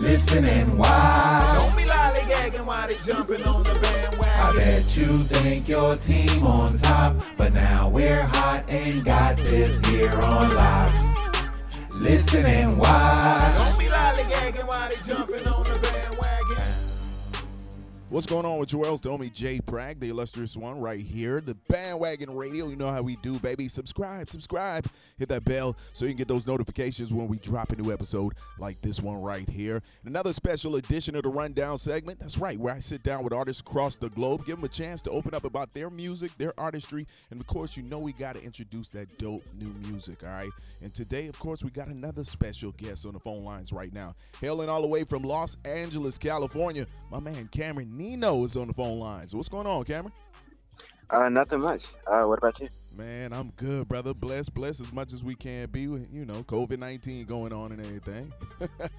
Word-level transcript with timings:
Listen 0.00 0.46
and 0.46 0.78
watch. 0.78 1.56
Don't 1.56 1.76
be 1.76 1.82
lollygagging 1.82 2.64
while 2.64 2.88
they 2.88 2.94
jumping 3.04 3.42
on 3.42 3.62
the 3.64 3.78
bandwagon. 3.82 4.28
I 4.28 4.52
bet 4.56 4.96
you 4.96 5.04
think 5.04 5.68
your 5.68 5.96
team 5.96 6.42
on 6.46 6.78
top, 6.78 7.22
but 7.36 7.52
now 7.52 7.90
we're 7.90 8.22
hot 8.22 8.64
and 8.68 9.04
got 9.04 9.36
this 9.36 9.78
here 9.88 10.10
on 10.10 10.54
lock. 10.54 10.94
Listen 11.92 12.46
and 12.46 12.78
watch. 12.78 13.54
Don't 13.58 13.78
be 13.78 13.84
lollygagging 13.88 14.66
while 14.66 14.88
they 14.88 14.96
jumping 15.06 15.34
on 15.34 15.42
the 15.42 15.44
bandwagon. 15.44 15.69
What's 18.10 18.26
going 18.26 18.44
on 18.44 18.58
with 18.58 18.70
Joel's 18.70 19.02
homie 19.02 19.32
Jay 19.32 19.60
Bragg, 19.60 20.00
the 20.00 20.08
illustrious 20.08 20.56
one, 20.56 20.80
right 20.80 20.98
here. 20.98 21.40
The 21.40 21.54
bandwagon 21.68 22.34
radio. 22.34 22.66
You 22.66 22.74
know 22.74 22.90
how 22.90 23.02
we 23.02 23.14
do, 23.14 23.38
baby. 23.38 23.68
Subscribe, 23.68 24.28
subscribe. 24.28 24.84
Hit 25.16 25.28
that 25.28 25.44
bell 25.44 25.76
so 25.92 26.06
you 26.06 26.10
can 26.10 26.18
get 26.18 26.26
those 26.26 26.44
notifications 26.44 27.14
when 27.14 27.28
we 27.28 27.38
drop 27.38 27.70
a 27.70 27.76
new 27.76 27.92
episode 27.92 28.32
like 28.58 28.80
this 28.80 29.00
one 29.00 29.22
right 29.22 29.48
here. 29.48 29.80
Another 30.04 30.32
special 30.32 30.74
edition 30.74 31.14
of 31.14 31.22
the 31.22 31.28
Rundown 31.28 31.78
segment. 31.78 32.18
That's 32.18 32.36
right, 32.36 32.58
where 32.58 32.74
I 32.74 32.80
sit 32.80 33.04
down 33.04 33.22
with 33.22 33.32
artists 33.32 33.60
across 33.60 33.96
the 33.96 34.08
globe, 34.08 34.44
give 34.44 34.56
them 34.56 34.64
a 34.64 34.68
chance 34.68 35.00
to 35.02 35.10
open 35.12 35.32
up 35.32 35.44
about 35.44 35.72
their 35.72 35.88
music, 35.88 36.36
their 36.36 36.52
artistry, 36.58 37.06
and 37.30 37.40
of 37.40 37.46
course, 37.46 37.76
you 37.76 37.84
know 37.84 38.00
we 38.00 38.12
got 38.12 38.34
to 38.34 38.42
introduce 38.42 38.90
that 38.90 39.18
dope 39.18 39.44
new 39.56 39.72
music, 39.88 40.24
all 40.24 40.30
right? 40.30 40.50
And 40.82 40.92
today, 40.92 41.28
of 41.28 41.38
course, 41.38 41.62
we 41.62 41.70
got 41.70 41.86
another 41.86 42.24
special 42.24 42.72
guest 42.72 43.06
on 43.06 43.12
the 43.12 43.20
phone 43.20 43.44
lines 43.44 43.72
right 43.72 43.92
now. 43.92 44.16
Hailing 44.40 44.68
all 44.68 44.82
the 44.82 44.88
way 44.88 45.04
from 45.04 45.22
Los 45.22 45.56
Angeles, 45.64 46.18
California, 46.18 46.86
my 47.12 47.20
man 47.20 47.48
Cameron 47.52 47.99
Nino 48.00 48.44
is 48.44 48.56
on 48.56 48.66
the 48.66 48.72
phone 48.72 48.98
lines. 48.98 49.34
What's 49.34 49.50
going 49.50 49.66
on, 49.66 49.84
Cameron? 49.84 50.12
Uh, 51.10 51.28
nothing 51.28 51.60
much. 51.60 51.88
Uh, 52.06 52.22
what 52.22 52.38
about 52.38 52.58
you? 52.58 52.68
Man, 52.96 53.32
I'm 53.32 53.50
good, 53.56 53.88
brother. 53.88 54.14
Blessed, 54.14 54.54
blessed 54.54 54.80
as 54.80 54.92
much 54.92 55.12
as 55.12 55.22
we 55.22 55.34
can 55.34 55.68
be 55.68 55.86
with, 55.86 56.08
you 56.10 56.24
know, 56.24 56.42
COVID 56.44 56.78
19 56.78 57.26
going 57.26 57.52
on 57.52 57.72
and 57.72 57.80
everything. 57.80 58.32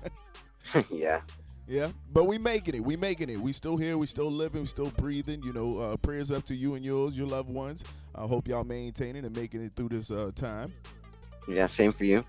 yeah. 0.91 1.22
yeah, 1.67 1.89
but 2.13 2.25
we 2.25 2.38
making 2.38 2.75
it. 2.75 2.84
We 2.84 2.95
making 2.95 3.29
it. 3.29 3.39
We 3.39 3.53
still 3.53 3.75
here. 3.75 3.97
We 3.97 4.06
still 4.06 4.29
living. 4.29 4.62
We 4.62 4.67
still 4.67 4.91
breathing. 4.91 5.41
You 5.41 5.53
know, 5.53 5.79
uh, 5.79 5.97
prayers 5.97 6.31
up 6.31 6.44
to 6.45 6.56
you 6.56 6.75
and 6.75 6.85
yours, 6.85 7.18
your 7.18 7.28
loved 7.28 7.50
ones. 7.50 7.83
I 8.13 8.28
hope 8.28 8.47
y'all 8.47 8.63
maintaining 8.63 9.25
and 9.25 9.35
making 9.35 9.63
it 9.63 9.73
through 9.73 9.89
this 9.89 10.12
uh, 10.12 10.29
time. 10.35 10.73
Yeah, 11.47 11.66
same 11.66 11.91
for 11.91 12.06
you. 12.06 12.23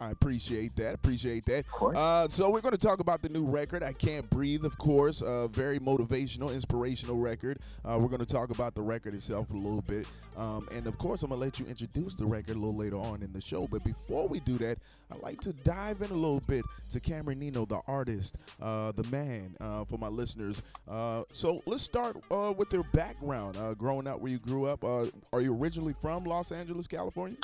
I 0.00 0.10
appreciate 0.10 0.76
that. 0.76 0.94
Appreciate 0.94 1.44
that. 1.46 1.66
Uh, 1.94 2.26
so 2.26 2.48
we're 2.48 2.62
going 2.62 2.72
to 2.72 2.78
talk 2.78 3.00
about 3.00 3.20
the 3.20 3.28
new 3.28 3.44
record. 3.44 3.82
I 3.82 3.92
can't 3.92 4.28
breathe, 4.30 4.64
of 4.64 4.78
course. 4.78 5.20
A 5.20 5.46
very 5.48 5.78
motivational, 5.78 6.52
inspirational 6.54 7.16
record. 7.16 7.58
Uh, 7.84 7.98
we're 8.00 8.08
going 8.08 8.24
to 8.24 8.26
talk 8.26 8.50
about 8.50 8.74
the 8.74 8.80
record 8.80 9.14
itself 9.14 9.50
a 9.50 9.54
little 9.54 9.82
bit, 9.82 10.06
um, 10.38 10.66
and 10.74 10.86
of 10.86 10.96
course, 10.96 11.22
I'm 11.22 11.28
going 11.28 11.38
to 11.38 11.44
let 11.44 11.60
you 11.60 11.66
introduce 11.66 12.16
the 12.16 12.24
record 12.24 12.56
a 12.56 12.58
little 12.58 12.76
later 12.76 12.96
on 12.96 13.22
in 13.22 13.30
the 13.34 13.42
show. 13.42 13.66
But 13.66 13.84
before 13.84 14.26
we 14.26 14.40
do 14.40 14.56
that, 14.58 14.78
I'd 15.12 15.20
like 15.20 15.40
to 15.42 15.52
dive 15.52 16.00
in 16.00 16.10
a 16.10 16.14
little 16.14 16.40
bit 16.40 16.64
to 16.92 17.00
Cameron 17.00 17.38
Nino, 17.38 17.66
the 17.66 17.80
artist, 17.86 18.38
uh, 18.62 18.92
the 18.92 19.04
man, 19.04 19.54
uh, 19.60 19.84
for 19.84 19.98
my 19.98 20.08
listeners. 20.08 20.62
Uh, 20.88 21.24
so 21.30 21.62
let's 21.66 21.82
start 21.82 22.16
uh, 22.30 22.54
with 22.56 22.70
their 22.70 22.84
background. 22.94 23.58
Uh, 23.58 23.74
growing 23.74 24.06
up, 24.06 24.20
where 24.20 24.30
you 24.30 24.38
grew 24.38 24.64
up, 24.64 24.82
uh, 24.82 25.06
are 25.32 25.42
you 25.42 25.54
originally 25.54 25.92
from 25.92 26.24
Los 26.24 26.52
Angeles, 26.52 26.86
California? 26.86 27.36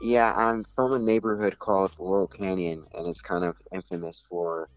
Yeah, 0.00 0.32
I'm 0.36 0.64
from 0.64 0.92
a 0.92 0.98
neighborhood 0.98 1.58
called 1.58 1.92
Laurel 1.98 2.28
Canyon, 2.28 2.84
and 2.96 3.06
it's 3.06 3.20
kind 3.20 3.44
of 3.44 3.58
infamous 3.72 4.20
for 4.20 4.68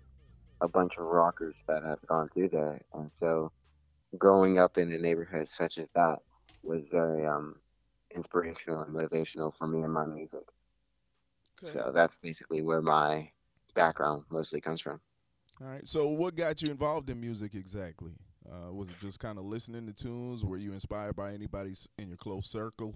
a 0.61 0.67
bunch 0.67 0.97
of 0.97 1.05
rockers 1.05 1.55
that 1.67 1.83
have 1.83 2.05
gone 2.07 2.29
through 2.29 2.49
there. 2.49 2.81
And 2.93 3.11
so, 3.11 3.51
growing 4.17 4.57
up 4.57 4.77
in 4.77 4.91
a 4.91 4.97
neighborhood 4.97 5.47
such 5.47 5.77
as 5.77 5.89
that 5.95 6.19
was 6.63 6.85
very 6.91 7.25
um, 7.25 7.55
inspirational 8.15 8.81
and 8.81 8.93
motivational 8.93 9.53
for 9.55 9.67
me 9.67 9.81
and 9.81 9.93
my 9.93 10.05
music. 10.05 10.43
So 11.61 11.91
that's 11.93 12.17
basically 12.17 12.63
where 12.63 12.81
my 12.81 13.29
background 13.75 14.23
mostly 14.31 14.61
comes 14.61 14.81
from. 14.81 14.99
All 15.61 15.67
right. 15.67 15.87
So, 15.87 16.07
what 16.07 16.35
got 16.35 16.61
you 16.61 16.71
involved 16.71 17.09
in 17.09 17.21
music 17.21 17.53
exactly? 17.53 18.13
Uh, 18.49 18.73
was 18.73 18.89
it 18.89 18.99
just 18.99 19.19
kind 19.19 19.37
of 19.37 19.45
listening 19.45 19.85
to 19.85 19.93
tunes? 19.93 20.43
Were 20.43 20.57
you 20.57 20.73
inspired 20.73 21.15
by 21.15 21.33
anybody 21.33 21.75
in 21.99 22.07
your 22.07 22.17
close 22.17 22.49
circle? 22.49 22.95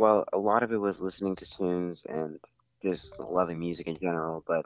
Well, 0.00 0.24
a 0.32 0.38
lot 0.38 0.62
of 0.62 0.72
it 0.72 0.78
was 0.78 1.02
listening 1.02 1.36
to 1.36 1.44
tunes 1.44 2.06
and 2.06 2.40
just 2.82 3.20
loving 3.20 3.58
music 3.58 3.86
in 3.86 3.98
general. 3.98 4.42
But 4.46 4.64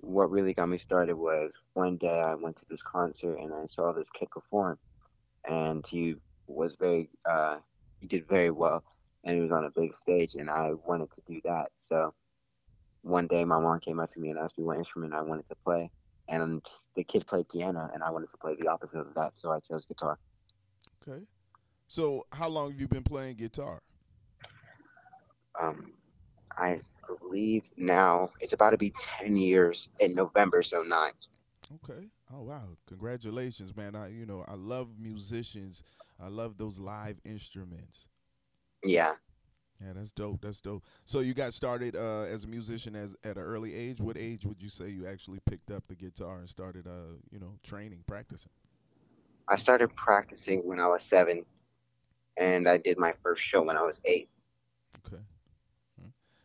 what 0.00 0.28
really 0.32 0.52
got 0.52 0.68
me 0.68 0.76
started 0.76 1.14
was 1.14 1.52
one 1.74 1.98
day 1.98 2.20
I 2.20 2.34
went 2.34 2.56
to 2.56 2.64
this 2.68 2.82
concert 2.82 3.38
and 3.38 3.54
I 3.54 3.66
saw 3.66 3.92
this 3.92 4.08
kid 4.10 4.28
perform, 4.32 4.76
and 5.48 5.86
he 5.86 6.16
was 6.48 6.74
very, 6.74 7.10
uh, 7.30 7.58
he 8.00 8.08
did 8.08 8.26
very 8.26 8.50
well, 8.50 8.82
and 9.22 9.36
he 9.36 9.40
was 9.40 9.52
on 9.52 9.66
a 9.66 9.70
big 9.70 9.94
stage, 9.94 10.34
and 10.34 10.50
I 10.50 10.72
wanted 10.84 11.12
to 11.12 11.22
do 11.28 11.40
that. 11.44 11.68
So 11.76 12.12
one 13.02 13.28
day 13.28 13.44
my 13.44 13.60
mom 13.60 13.78
came 13.78 14.00
up 14.00 14.10
to 14.10 14.20
me 14.20 14.30
and 14.30 14.38
asked 14.40 14.58
me 14.58 14.64
what 14.64 14.78
instrument 14.78 15.14
I 15.14 15.22
wanted 15.22 15.46
to 15.46 15.54
play, 15.64 15.92
and 16.26 16.60
the 16.96 17.04
kid 17.04 17.24
played 17.24 17.48
piano, 17.48 17.88
and 17.94 18.02
I 18.02 18.10
wanted 18.10 18.30
to 18.30 18.36
play 18.36 18.56
the 18.56 18.66
opposite 18.66 18.98
of 18.98 19.14
that, 19.14 19.38
so 19.38 19.52
I 19.52 19.60
chose 19.60 19.86
guitar. 19.86 20.18
Okay. 21.08 21.22
So, 21.86 22.26
how 22.32 22.48
long 22.48 22.72
have 22.72 22.80
you 22.80 22.88
been 22.88 23.04
playing 23.04 23.36
guitar? 23.36 23.78
Um, 25.60 25.92
I 26.56 26.80
believe 27.06 27.64
now 27.76 28.30
it's 28.40 28.52
about 28.52 28.70
to 28.70 28.78
be 28.78 28.92
10 28.96 29.36
years 29.36 29.88
in 30.00 30.14
November, 30.14 30.62
so 30.62 30.82
nine. 30.82 31.12
Okay. 31.84 32.08
Oh 32.32 32.42
wow! 32.42 32.76
Congratulations, 32.86 33.76
man. 33.76 33.96
I 33.96 34.08
you 34.08 34.26
know 34.26 34.44
I 34.46 34.54
love 34.54 34.88
musicians. 34.98 35.82
I 36.22 36.28
love 36.28 36.58
those 36.58 36.78
live 36.78 37.18
instruments. 37.24 38.08
Yeah. 38.84 39.14
Yeah, 39.82 39.94
that's 39.94 40.12
dope. 40.12 40.42
That's 40.42 40.60
dope. 40.60 40.84
So 41.06 41.20
you 41.20 41.32
got 41.32 41.54
started 41.54 41.96
uh, 41.96 42.22
as 42.22 42.44
a 42.44 42.48
musician 42.48 42.94
as 42.94 43.16
at 43.24 43.36
an 43.36 43.42
early 43.42 43.74
age. 43.74 44.00
What 44.00 44.18
age 44.18 44.44
would 44.44 44.62
you 44.62 44.68
say 44.68 44.90
you 44.90 45.06
actually 45.06 45.38
picked 45.48 45.70
up 45.70 45.84
the 45.88 45.94
guitar 45.94 46.38
and 46.38 46.48
started, 46.48 46.86
uh, 46.86 47.16
you 47.30 47.40
know, 47.40 47.56
training, 47.62 48.04
practicing? 48.06 48.52
I 49.48 49.56
started 49.56 49.94
practicing 49.96 50.60
when 50.66 50.78
I 50.80 50.86
was 50.86 51.02
seven, 51.02 51.46
and 52.36 52.68
I 52.68 52.76
did 52.76 52.98
my 52.98 53.14
first 53.22 53.42
show 53.42 53.62
when 53.62 53.78
I 53.78 53.82
was 53.82 54.02
eight. 54.04 54.28
Okay. 55.06 55.22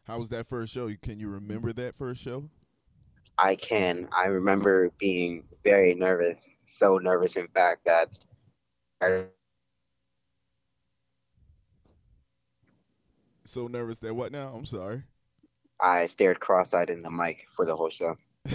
How 0.06 0.20
was 0.20 0.30
that 0.30 0.46
first 0.46 0.74
show? 0.74 0.90
Can 1.02 1.20
you 1.20 1.30
remember 1.30 1.74
that 1.74 1.96
first 1.96 2.22
show? 2.22 2.50
I 3.38 3.56
can. 3.56 4.08
I 4.16 4.26
remember 4.26 4.92
being 4.98 5.44
very 5.64 5.94
nervous, 5.94 6.56
so 6.66 6.98
nervous, 6.98 7.36
in 7.36 7.48
fact, 7.50 7.86
that 7.86 8.18
I, 9.02 9.26
So 13.46 13.68
nervous 13.68 14.00
that 14.00 14.16
what 14.16 14.32
now? 14.32 14.54
I'm 14.56 14.66
sorry. 14.66 15.04
I 15.80 16.08
stared 16.08 16.40
cross 16.40 16.74
eyed 16.74 16.90
in 16.90 17.02
the 17.02 17.12
mic 17.12 17.46
for 17.48 17.66
the 17.66 17.76
whole 17.76 17.90
show. 17.90 18.16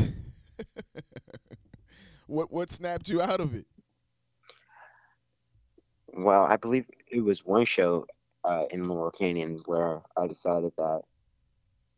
what 2.26 2.52
what 2.52 2.70
snapped 2.70 3.08
you 3.08 3.22
out 3.22 3.40
of 3.40 3.54
it? 3.54 3.66
Well, 6.08 6.44
I 6.44 6.56
believe 6.56 6.86
it 7.10 7.20
was 7.20 7.44
one 7.44 7.64
show 7.64 8.06
uh, 8.44 8.64
in 8.72 8.88
Laurel 8.88 9.12
Canyon 9.12 9.60
where 9.66 10.00
I 10.16 10.26
decided 10.26 10.72
that 10.76 11.02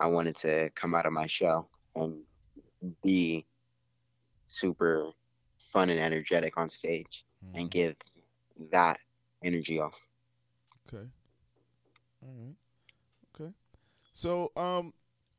I 0.02 0.06
wanted 0.06 0.34
to 0.38 0.69
come 0.75 0.96
out 0.96 1.06
of 1.06 1.12
my 1.12 1.28
shell 1.28 1.70
and 1.94 2.25
be 3.04 3.46
super 4.49 5.06
fun 5.58 5.90
and 5.90 6.00
energetic 6.00 6.58
on 6.58 6.69
stage 6.69 7.25
Mm-hmm. 7.44 7.58
and 7.60 7.70
give 7.70 7.94
that 8.72 8.99
energy 9.44 9.78
off. 9.81 10.00
Okay. 10.88 11.06
All 12.22 12.34
right. 12.38 12.56
Okay. 13.34 13.52
So, 14.12 14.50
um, 14.56 14.93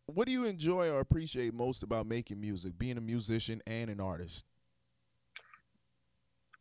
what 0.06 0.28
do 0.28 0.32
you 0.32 0.46
enjoy 0.46 0.90
or 0.90 1.00
appreciate 1.00 1.54
most 1.54 1.84
about 1.84 2.08
making 2.08 2.40
music, 2.40 2.78
being 2.78 2.98
a 2.98 3.02
musician 3.02 3.62
and 3.68 3.90
an 3.90 4.00
artist? 4.00 4.46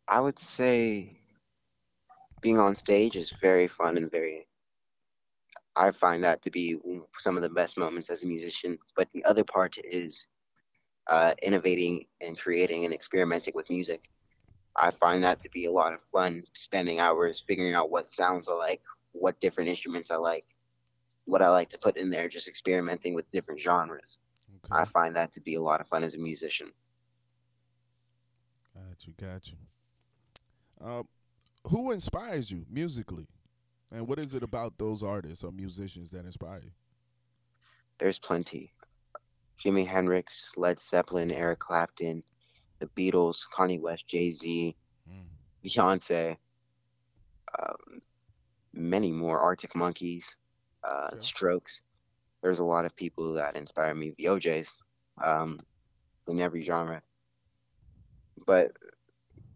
I 0.07 0.19
would 0.19 0.39
say 0.39 1.17
being 2.41 2.59
on 2.59 2.75
stage 2.75 3.15
is 3.15 3.31
very 3.31 3.67
fun 3.67 3.97
and 3.97 4.11
very. 4.11 4.47
I 5.75 5.91
find 5.91 6.23
that 6.23 6.41
to 6.43 6.51
be 6.51 6.77
some 7.17 7.35
of 7.35 7.41
the 7.41 7.49
best 7.49 7.77
moments 7.77 8.09
as 8.09 8.23
a 8.23 8.27
musician. 8.27 8.77
But 8.95 9.07
the 9.13 9.23
other 9.25 9.43
part 9.43 9.75
is 9.83 10.27
uh, 11.07 11.33
innovating 11.41 12.05
and 12.21 12.37
creating 12.37 12.85
and 12.85 12.93
experimenting 12.93 13.53
with 13.55 13.69
music. 13.69 14.09
I 14.75 14.91
find 14.91 15.23
that 15.23 15.39
to 15.41 15.49
be 15.49 15.65
a 15.65 15.71
lot 15.71 15.93
of 15.93 16.01
fun, 16.11 16.43
spending 16.53 16.99
hours 16.99 17.43
figuring 17.47 17.73
out 17.73 17.91
what 17.91 18.09
sounds 18.09 18.47
I 18.47 18.53
like, 18.53 18.81
what 19.11 19.39
different 19.39 19.69
instruments 19.69 20.09
I 20.11 20.15
like, 20.15 20.45
what 21.25 21.41
I 21.41 21.49
like 21.49 21.69
to 21.69 21.77
put 21.77 21.97
in 21.97 22.09
there, 22.09 22.27
just 22.27 22.47
experimenting 22.47 23.13
with 23.13 23.29
different 23.31 23.61
genres. 23.61 24.19
Okay. 24.65 24.81
I 24.81 24.85
find 24.85 25.15
that 25.15 25.31
to 25.33 25.41
be 25.41 25.55
a 25.55 25.61
lot 25.61 25.81
of 25.81 25.87
fun 25.87 26.03
as 26.03 26.15
a 26.15 26.17
musician. 26.17 26.71
Got 28.73 29.07
you. 29.07 29.13
Got 29.13 29.49
you. 29.49 29.57
Uh, 30.83 31.03
who 31.69 31.91
inspires 31.91 32.51
you 32.51 32.65
musically, 32.69 33.27
and 33.93 34.07
what 34.07 34.19
is 34.19 34.33
it 34.33 34.43
about 34.43 34.77
those 34.77 35.03
artists 35.03 35.43
or 35.43 35.51
musicians 35.51 36.11
that 36.11 36.25
inspire 36.25 36.61
you? 36.63 36.71
There's 37.99 38.19
plenty. 38.19 38.73
Jimi 39.59 39.85
Hendrix, 39.85 40.51
Led 40.57 40.79
Zeppelin, 40.79 41.31
Eric 41.31 41.59
Clapton, 41.59 42.23
the 42.79 42.87
Beatles, 42.87 43.41
Kanye 43.55 43.79
West, 43.79 44.07
Jay 44.07 44.31
Z, 44.31 44.75
Mm. 45.09 45.27
Beyonce, 45.63 46.37
um, 47.59 48.01
many 48.73 49.11
more, 49.11 49.39
Arctic 49.39 49.75
Monkeys, 49.75 50.37
uh, 50.83 51.09
Okay. 51.11 51.21
Strokes. 51.21 51.81
There's 52.41 52.59
a 52.59 52.63
lot 52.63 52.85
of 52.85 52.95
people 52.95 53.33
that 53.33 53.55
inspire 53.55 53.93
me. 53.93 54.13
The 54.17 54.29
O'Jays, 54.29 54.81
um, 55.23 55.59
in 56.27 56.39
every 56.39 56.63
genre. 56.63 57.01
But 58.45 58.71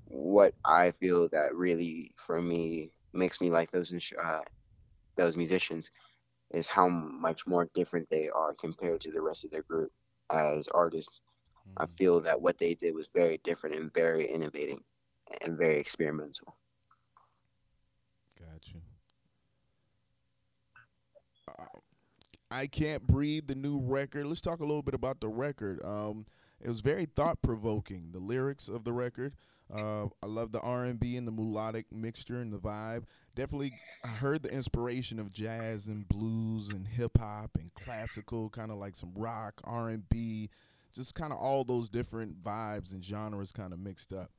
what 0.06 0.54
I 0.64 0.92
feel 0.92 1.28
that 1.30 1.56
really, 1.56 2.12
for 2.18 2.42
me, 2.42 2.92
makes 3.14 3.42
me 3.42 3.50
like 3.50 3.72
those 3.72 3.94
uh, 4.24 4.40
those 5.16 5.38
musicians 5.38 5.92
is 6.52 6.68
how 6.68 6.88
much 6.88 7.46
more 7.46 7.70
different 7.74 8.10
they 8.10 8.30
are 8.30 8.54
compared 8.60 9.02
to 9.02 9.12
the 9.12 9.22
rest 9.22 9.44
of 9.44 9.52
their 9.52 9.64
group 9.64 9.92
as 10.32 10.68
artists. 10.70 11.22
I 11.78 11.86
Mm. 11.86 11.90
feel 11.98 12.22
that 12.22 12.42
what 12.42 12.58
they 12.58 12.74
did 12.76 12.96
was 12.96 13.10
very 13.14 13.40
different 13.44 13.76
and 13.76 13.94
very 13.94 14.26
innovating 14.26 14.84
and 15.42 15.58
very 15.58 15.78
experimental. 15.78 16.56
Got 18.40 18.74
you. 18.74 18.82
Uh, 21.48 21.66
I 22.50 22.68
can't 22.68 23.06
breathe. 23.06 23.48
The 23.48 23.56
new 23.56 23.80
record. 23.80 24.26
Let's 24.28 24.42
talk 24.42 24.60
a 24.60 24.66
little 24.66 24.82
bit 24.82 24.94
about 24.94 25.20
the 25.20 25.28
record. 25.28 25.84
Um, 25.84 26.26
it 26.62 26.68
was 26.68 26.82
very 26.82 27.06
thought 27.06 27.42
provoking. 27.42 28.12
The 28.12 28.20
lyrics 28.20 28.70
of 28.70 28.84
the 28.84 28.94
record. 28.94 29.34
Uh, 29.74 30.06
I 30.24 30.28
love 30.28 30.52
the 30.52 30.62
R 30.62 30.86
and 30.86 31.00
B 31.00 31.18
and 31.18 31.28
the 31.28 31.32
melodic 31.32 31.92
mixture 31.92 32.40
and 32.40 32.54
the 32.54 32.58
vibe. 32.58 33.04
Definitely, 33.36 33.74
I 34.04 34.08
heard 34.08 34.44
the 34.44 34.52
inspiration 34.52 35.20
of 35.20 35.34
jazz 35.34 35.88
and 35.88 36.08
blues 36.08 36.70
and 36.70 36.88
hip 36.88 37.18
hop 37.18 37.52
and 37.60 37.74
classical, 37.74 38.50
kind 38.50 38.72
of 38.72 38.78
like 38.78 38.96
some 38.96 39.14
rock, 39.16 39.62
R 39.66 39.90
and 39.90 40.08
B, 40.10 40.50
just 40.94 41.16
kind 41.16 41.34
of 41.34 41.40
all 41.40 41.64
those 41.64 41.90
different 41.90 42.42
vibes 42.42 42.94
and 42.94 43.04
genres 43.04 43.52
kind 43.52 43.74
of 43.74 43.80
mixed 43.80 44.14
up. 44.14 44.32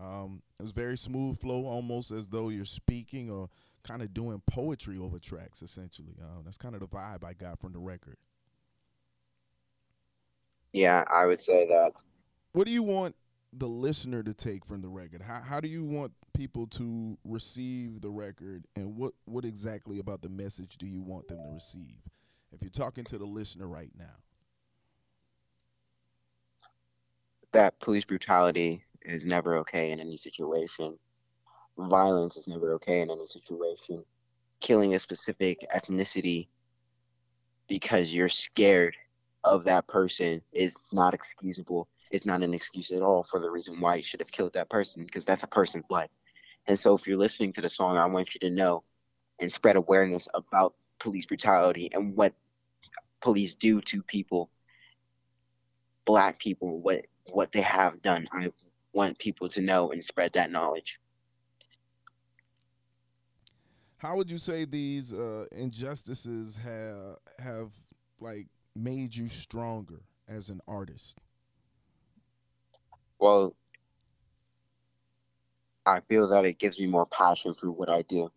Um, 0.00 0.42
it 0.58 0.62
was 0.62 0.72
very 0.72 0.98
smooth 0.98 1.38
flow, 1.40 1.66
almost 1.66 2.10
as 2.10 2.28
though 2.28 2.48
you're 2.50 2.64
speaking 2.64 3.30
or 3.30 3.48
kind 3.84 4.02
of 4.02 4.12
doing 4.12 4.42
poetry 4.46 4.98
over 4.98 5.18
tracks. 5.18 5.62
Essentially, 5.62 6.14
uh, 6.22 6.42
that's 6.44 6.58
kind 6.58 6.74
of 6.74 6.80
the 6.80 6.88
vibe 6.88 7.24
I 7.24 7.32
got 7.32 7.58
from 7.58 7.72
the 7.72 7.78
record. 7.78 8.16
Yeah, 10.72 11.04
I 11.10 11.26
would 11.26 11.40
say 11.40 11.66
that 11.68 12.02
What 12.52 12.66
do 12.66 12.72
you 12.72 12.82
want 12.82 13.16
the 13.56 13.66
listener 13.66 14.22
to 14.22 14.34
take 14.34 14.64
from 14.64 14.82
the 14.82 14.88
record? 14.88 15.22
How 15.22 15.40
how 15.40 15.60
do 15.60 15.68
you 15.68 15.84
want 15.84 16.12
people 16.34 16.66
to 16.68 17.16
receive 17.24 18.00
the 18.00 18.10
record, 18.10 18.66
and 18.76 18.96
what 18.96 19.14
what 19.24 19.44
exactly 19.44 19.98
about 19.98 20.22
the 20.22 20.28
message 20.28 20.76
do 20.76 20.86
you 20.86 21.02
want 21.02 21.28
them 21.28 21.38
to 21.38 21.52
receive? 21.52 22.02
If 22.52 22.62
you're 22.62 22.70
talking 22.70 23.04
to 23.04 23.18
the 23.18 23.24
listener 23.24 23.66
right 23.68 23.90
now, 23.96 24.16
that 27.52 27.78
police 27.80 28.04
brutality 28.04 28.84
is 29.02 29.26
never 29.26 29.56
okay 29.58 29.90
in 29.90 30.00
any 30.00 30.16
situation. 30.16 30.98
Violence 31.78 32.36
is 32.36 32.46
never 32.46 32.72
okay 32.74 33.00
in 33.00 33.10
any 33.10 33.26
situation. 33.26 34.04
Killing 34.60 34.94
a 34.94 34.98
specific 34.98 35.66
ethnicity 35.74 36.48
because 37.68 38.12
you're 38.12 38.28
scared 38.28 38.96
of 39.42 39.64
that 39.64 39.86
person 39.86 40.40
is 40.52 40.76
not 40.92 41.14
excusable. 41.14 41.88
It's 42.14 42.24
not 42.24 42.42
an 42.42 42.54
excuse 42.54 42.92
at 42.92 43.02
all 43.02 43.24
for 43.24 43.40
the 43.40 43.50
reason 43.50 43.80
why 43.80 43.96
you 43.96 44.04
should 44.04 44.20
have 44.20 44.30
killed 44.30 44.52
that 44.54 44.70
person 44.70 45.04
because 45.04 45.24
that's 45.24 45.42
a 45.42 45.48
person's 45.48 45.90
life. 45.90 46.10
And 46.66 46.78
so 46.78 46.94
if 46.94 47.06
you're 47.06 47.18
listening 47.18 47.52
to 47.54 47.60
the 47.60 47.68
song, 47.68 47.96
I 47.96 48.06
want 48.06 48.34
you 48.34 48.40
to 48.40 48.50
know 48.50 48.84
and 49.40 49.52
spread 49.52 49.76
awareness 49.76 50.28
about 50.32 50.74
police 51.00 51.26
brutality 51.26 51.90
and 51.92 52.16
what 52.16 52.32
police 53.20 53.54
do 53.54 53.80
to 53.80 54.02
people, 54.02 54.48
black 56.04 56.38
people, 56.38 56.80
what 56.80 57.04
what 57.32 57.50
they 57.52 57.62
have 57.62 58.00
done. 58.00 58.28
I 58.32 58.52
want 58.92 59.18
people 59.18 59.48
to 59.48 59.60
know 59.60 59.90
and 59.90 60.04
spread 60.04 60.32
that 60.34 60.52
knowledge. 60.52 61.00
how 64.04 64.16
would 64.16 64.30
you 64.30 64.36
say 64.36 64.66
these 64.66 65.14
uh, 65.14 65.46
injustices 65.50 66.56
have 66.56 67.16
have 67.38 67.72
like 68.20 68.48
made 68.76 69.16
you 69.16 69.28
stronger 69.28 70.02
as 70.28 70.50
an 70.50 70.60
artist? 70.68 71.18
Well, 73.24 73.56
I 75.86 76.00
feel 76.00 76.28
that 76.28 76.44
it 76.44 76.58
gives 76.58 76.78
me 76.78 76.86
more 76.86 77.06
passion 77.06 77.54
for 77.54 77.70
what 77.70 77.88
I 77.88 78.02
do. 78.02 78.30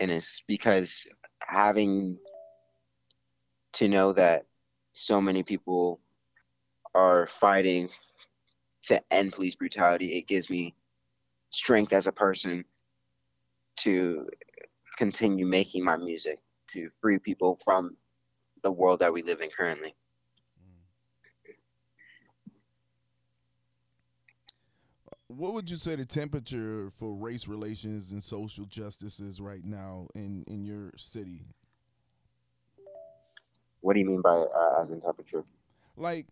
And 0.00 0.10
it's 0.10 0.42
because 0.48 1.06
having 1.40 2.16
to 3.74 3.86
know 3.86 4.14
that 4.14 4.46
so 4.94 5.20
many 5.20 5.42
people 5.42 6.00
are 6.94 7.26
fighting 7.26 7.90
to 8.84 9.02
end 9.12 9.34
police 9.34 9.54
brutality, 9.54 10.16
it 10.16 10.28
gives 10.28 10.48
me 10.48 10.74
strength 11.50 11.92
as 11.92 12.06
a 12.06 12.12
person 12.12 12.64
to 13.80 14.26
continue 14.96 15.46
making 15.46 15.84
my 15.84 15.98
music 15.98 16.38
to 16.68 16.88
free 17.02 17.18
people 17.18 17.60
from 17.62 17.98
the 18.62 18.72
world 18.72 19.00
that 19.00 19.12
we 19.12 19.20
live 19.20 19.42
in 19.42 19.50
currently. 19.50 19.94
What 25.28 25.54
would 25.54 25.70
you 25.70 25.76
say 25.76 25.96
the 25.96 26.04
temperature 26.04 26.90
for 26.90 27.14
race 27.14 27.48
relations 27.48 28.12
and 28.12 28.22
social 28.22 28.66
justice 28.66 29.20
is 29.20 29.40
right 29.40 29.64
now 29.64 30.08
in, 30.14 30.44
in 30.46 30.64
your 30.64 30.92
city? 30.96 31.46
What 33.80 33.94
do 33.94 34.00
you 34.00 34.06
mean 34.06 34.20
by 34.20 34.30
uh, 34.30 34.80
as 34.80 34.90
in 34.90 35.00
temperature? 35.00 35.44
Like, 35.96 36.26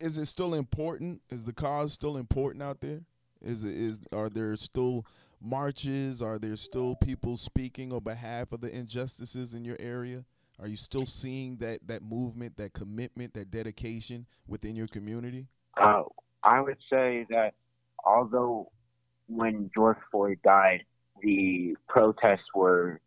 is 0.00 0.18
it 0.18 0.26
still 0.26 0.54
important? 0.54 1.22
Is 1.30 1.44
the 1.44 1.52
cause 1.52 1.92
still 1.92 2.16
important 2.16 2.62
out 2.62 2.80
there? 2.80 3.02
Is 3.40 3.64
it 3.64 3.76
is 3.76 4.00
are 4.12 4.28
there 4.28 4.56
still 4.56 5.04
marches? 5.40 6.20
Are 6.20 6.38
there 6.38 6.56
still 6.56 6.96
people 6.96 7.36
speaking 7.36 7.92
on 7.92 8.02
behalf 8.02 8.52
of 8.52 8.60
the 8.60 8.76
injustices 8.76 9.54
in 9.54 9.64
your 9.64 9.76
area? 9.78 10.24
Are 10.60 10.66
you 10.66 10.76
still 10.76 11.06
seeing 11.06 11.58
that 11.58 11.86
that 11.86 12.02
movement, 12.02 12.56
that 12.56 12.72
commitment, 12.72 13.34
that 13.34 13.50
dedication 13.50 14.26
within 14.46 14.74
your 14.74 14.88
community? 14.88 15.46
Uh, 15.76 16.02
I 16.42 16.60
would 16.60 16.78
say 16.90 17.26
that 17.30 17.54
although 18.04 18.70
when 19.26 19.70
George 19.74 19.98
Floyd 20.10 20.38
died, 20.44 20.84
the 21.22 21.76
protests 21.88 22.46
were 22.54 23.00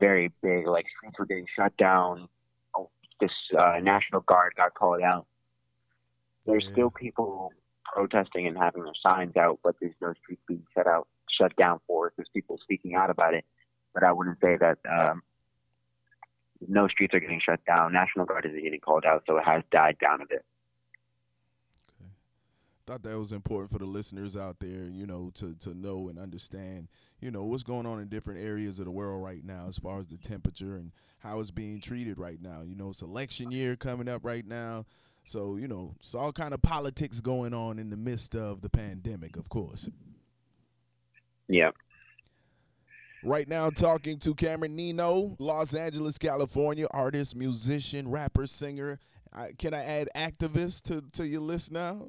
very 0.00 0.32
big, 0.42 0.66
like 0.66 0.86
streets 0.96 1.18
were 1.18 1.26
getting 1.26 1.46
shut 1.56 1.76
down. 1.76 2.28
Oh, 2.74 2.90
This 3.20 3.30
uh, 3.58 3.78
National 3.80 4.20
Guard 4.22 4.54
got 4.56 4.74
called 4.74 5.02
out. 5.02 5.26
There's 6.46 6.64
Yeah. 6.66 6.72
still 6.72 6.90
people 6.90 7.52
protesting 7.84 8.46
and 8.46 8.56
having 8.56 8.84
their 8.84 8.94
signs 9.02 9.36
out, 9.36 9.60
but 9.62 9.76
there's 9.80 9.94
no 10.00 10.12
streets 10.22 10.42
being 10.46 10.66
shut 10.74 10.86
out, 10.86 11.08
shut 11.30 11.54
down 11.56 11.80
for 11.86 12.08
it. 12.08 12.14
There's 12.16 12.28
people 12.34 12.58
speaking 12.62 12.94
out 12.94 13.10
about 13.10 13.34
it, 13.34 13.44
but 13.94 14.02
I 14.02 14.12
wouldn't 14.12 14.40
say 14.40 14.56
that 14.58 14.78
um, 14.90 15.22
no 16.66 16.88
streets 16.88 17.14
are 17.14 17.20
getting 17.20 17.40
shut 17.40 17.64
down. 17.66 17.92
National 17.92 18.26
Guard 18.26 18.44
isn't 18.46 18.62
getting 18.62 18.80
called 18.80 19.04
out, 19.06 19.24
so 19.26 19.36
it 19.38 19.44
has 19.44 19.62
died 19.70 19.96
down 20.00 20.20
a 20.20 20.26
bit. 20.26 20.44
Thought 22.88 23.02
that 23.02 23.18
was 23.18 23.32
important 23.32 23.70
for 23.70 23.78
the 23.78 23.84
listeners 23.84 24.34
out 24.34 24.60
there, 24.60 24.88
you 24.90 25.06
know, 25.06 25.30
to 25.34 25.54
to 25.56 25.74
know 25.74 26.08
and 26.08 26.18
understand, 26.18 26.88
you 27.20 27.30
know, 27.30 27.44
what's 27.44 27.62
going 27.62 27.84
on 27.84 28.00
in 28.00 28.08
different 28.08 28.40
areas 28.40 28.78
of 28.78 28.86
the 28.86 28.90
world 28.90 29.22
right 29.22 29.44
now 29.44 29.66
as 29.68 29.78
far 29.78 30.00
as 30.00 30.08
the 30.08 30.16
temperature 30.16 30.76
and 30.76 30.92
how 31.18 31.38
it's 31.38 31.50
being 31.50 31.82
treated 31.82 32.18
right 32.18 32.40
now. 32.40 32.62
You 32.62 32.74
know, 32.74 32.88
it's 32.88 33.02
election 33.02 33.50
year 33.50 33.76
coming 33.76 34.08
up 34.08 34.24
right 34.24 34.46
now. 34.46 34.86
So, 35.24 35.56
you 35.56 35.68
know, 35.68 35.96
it's 36.00 36.14
all 36.14 36.32
kind 36.32 36.54
of 36.54 36.62
politics 36.62 37.20
going 37.20 37.52
on 37.52 37.78
in 37.78 37.90
the 37.90 37.96
midst 37.98 38.34
of 38.34 38.62
the 38.62 38.70
pandemic, 38.70 39.36
of 39.36 39.50
course. 39.50 39.90
Yeah. 41.46 41.72
Right 43.22 43.48
now, 43.48 43.68
talking 43.68 44.18
to 44.20 44.34
Cameron 44.34 44.76
Nino, 44.76 45.36
Los 45.38 45.74
Angeles, 45.74 46.16
California, 46.16 46.86
artist, 46.92 47.36
musician, 47.36 48.08
rapper, 48.08 48.46
singer. 48.46 48.98
I, 49.32 49.48
can 49.58 49.74
I 49.74 49.84
add 49.84 50.08
activist 50.16 50.82
to, 50.84 51.02
to 51.12 51.26
your 51.26 51.40
list 51.40 51.70
now? 51.70 52.08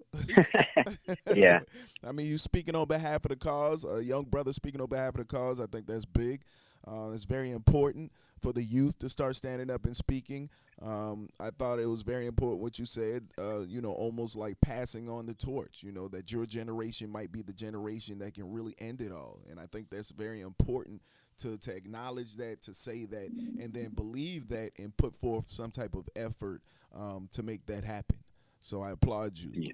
yeah. 1.35 1.59
I 2.03 2.11
mean, 2.11 2.27
you 2.27 2.37
speaking 2.37 2.75
on 2.75 2.87
behalf 2.87 3.25
of 3.25 3.29
the 3.29 3.35
cause, 3.35 3.85
a 3.85 4.03
young 4.03 4.23
brother 4.23 4.53
speaking 4.53 4.81
on 4.81 4.87
behalf 4.87 5.09
of 5.09 5.27
the 5.27 5.35
cause. 5.35 5.59
I 5.59 5.65
think 5.65 5.87
that's 5.87 6.05
big. 6.05 6.41
Uh, 6.87 7.09
it's 7.11 7.25
very 7.25 7.51
important 7.51 8.11
for 8.41 8.53
the 8.53 8.63
youth 8.63 8.97
to 8.99 9.09
start 9.09 9.35
standing 9.35 9.69
up 9.69 9.85
and 9.85 9.95
speaking. 9.95 10.49
Um, 10.81 11.27
I 11.39 11.49
thought 11.49 11.79
it 11.79 11.87
was 11.87 12.03
very 12.03 12.25
important 12.25 12.61
what 12.61 12.79
you 12.79 12.85
said, 12.85 13.27
uh, 13.37 13.61
you 13.67 13.81
know, 13.81 13.91
almost 13.91 14.37
like 14.37 14.61
passing 14.61 15.09
on 15.09 15.25
the 15.25 15.33
torch, 15.33 15.83
you 15.83 15.91
know, 15.91 16.07
that 16.07 16.31
your 16.31 16.45
generation 16.45 17.09
might 17.09 17.33
be 17.33 17.41
the 17.41 17.53
generation 17.53 18.19
that 18.19 18.33
can 18.33 18.51
really 18.51 18.75
end 18.79 19.01
it 19.01 19.11
all. 19.11 19.41
And 19.49 19.59
I 19.59 19.65
think 19.65 19.89
that's 19.89 20.11
very 20.11 20.39
important 20.39 21.01
to, 21.39 21.57
to 21.57 21.75
acknowledge 21.75 22.35
that, 22.35 22.61
to 22.63 22.73
say 22.73 23.05
that, 23.05 23.29
and 23.61 23.73
then 23.73 23.89
believe 23.89 24.49
that 24.49 24.71
and 24.77 24.95
put 24.95 25.15
forth 25.15 25.49
some 25.49 25.71
type 25.71 25.95
of 25.95 26.07
effort 26.15 26.61
um, 26.95 27.27
to 27.33 27.43
make 27.43 27.65
that 27.65 27.83
happen. 27.83 28.19
So 28.61 28.81
I 28.81 28.91
applaud 28.91 29.37
you. 29.37 29.51
Yeah. 29.53 29.71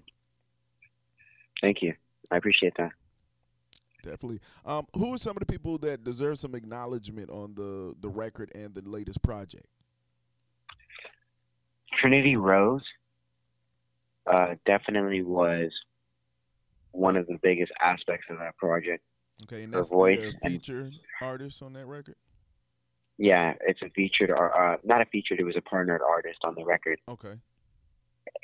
Thank 1.62 1.82
you. 1.82 1.94
I 2.32 2.38
appreciate 2.38 2.74
that. 2.78 2.92
Definitely. 4.04 4.40
Um, 4.66 4.86
who 4.94 5.14
are 5.14 5.18
some 5.18 5.32
of 5.32 5.40
the 5.40 5.46
people 5.48 5.78
that 5.80 6.04
deserve 6.04 6.38
some 6.38 6.54
acknowledgement 6.54 7.30
on 7.30 7.56
the, 7.56 7.96
the 8.00 8.10
record 8.10 8.52
and 8.54 8.76
the 8.76 8.88
latest 8.88 9.24
project? 9.24 9.66
Trinity 12.00 12.36
Rose 12.36 12.84
uh, 14.28 14.56
definitely 14.66 15.24
was 15.24 15.72
one 16.92 17.16
of 17.16 17.26
the 17.28 17.40
biggest 17.42 17.72
aspects 17.82 18.28
of 18.30 18.38
that 18.40 18.58
project. 18.58 19.04
Okay, 19.44 19.64
and 19.64 19.74
Her 19.74 19.80
that's 19.80 19.92
voice 19.92 20.20
the 20.20 20.28
and- 20.28 20.54
featured 20.54 20.94
artist 21.22 21.62
on 21.62 21.74
that 21.74 21.86
record. 21.86 22.16
Yeah, 23.18 23.54
it's 23.62 23.82
a 23.82 23.90
featured, 23.92 24.30
or 24.30 24.54
uh, 24.54 24.78
not 24.84 25.02
a 25.02 25.06
featured. 25.06 25.40
It 25.40 25.46
was 25.46 25.56
a 25.56 25.62
partnered 25.62 26.02
artist 26.02 26.40
on 26.44 26.54
the 26.56 26.66
record, 26.66 27.00
Okay. 27.08 27.40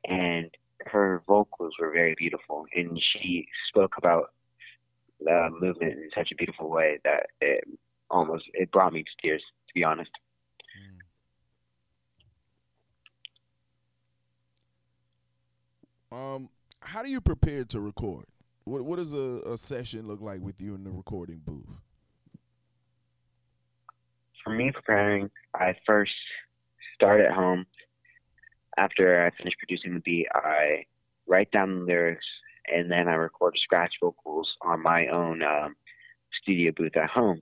and 0.05 0.49
her 0.85 1.21
vocals 1.27 1.73
were 1.79 1.91
very 1.91 2.15
beautiful, 2.17 2.65
and 2.75 2.97
she 3.13 3.47
spoke 3.67 3.95
about 3.97 4.33
the 5.19 5.49
movement 5.59 5.93
in 5.93 6.09
such 6.15 6.31
a 6.31 6.35
beautiful 6.35 6.69
way 6.69 6.99
that 7.03 7.27
it 7.41 7.63
almost 8.09 8.45
it 8.53 8.71
brought 8.71 8.93
me 8.93 9.03
to 9.03 9.09
tears. 9.21 9.43
To 9.67 9.73
be 9.73 9.83
honest, 9.83 10.11
Um, 16.11 16.49
how 16.81 17.01
do 17.03 17.09
you 17.09 17.21
prepare 17.21 17.63
to 17.65 17.79
record? 17.79 18.25
What 18.71 18.85
What 18.85 18.95
does 18.99 19.13
a, 19.13 19.41
a 19.45 19.57
session 19.57 20.07
look 20.07 20.21
like 20.21 20.39
with 20.39 20.61
you 20.61 20.73
in 20.75 20.85
the 20.85 20.91
recording 20.91 21.41
booth? 21.45 21.81
for 24.45 24.51
me 24.51 24.71
preparing, 24.71 25.29
I 25.53 25.75
first 25.85 26.13
start 26.95 27.19
at 27.19 27.33
home. 27.33 27.65
After 28.77 29.25
I 29.25 29.29
finish 29.37 29.53
producing 29.59 29.93
the 29.93 29.99
beat, 29.99 30.27
I 30.33 30.85
write 31.27 31.51
down 31.51 31.79
the 31.79 31.85
lyrics 31.85 32.25
and 32.73 32.89
then 32.89 33.09
I 33.09 33.15
record 33.15 33.55
scratch 33.61 33.91
vocals 34.01 34.47
on 34.61 34.81
my 34.81 35.07
own 35.07 35.43
um, 35.43 35.75
studio 36.41 36.71
booth 36.75 36.95
at 36.95 37.09
home. 37.09 37.41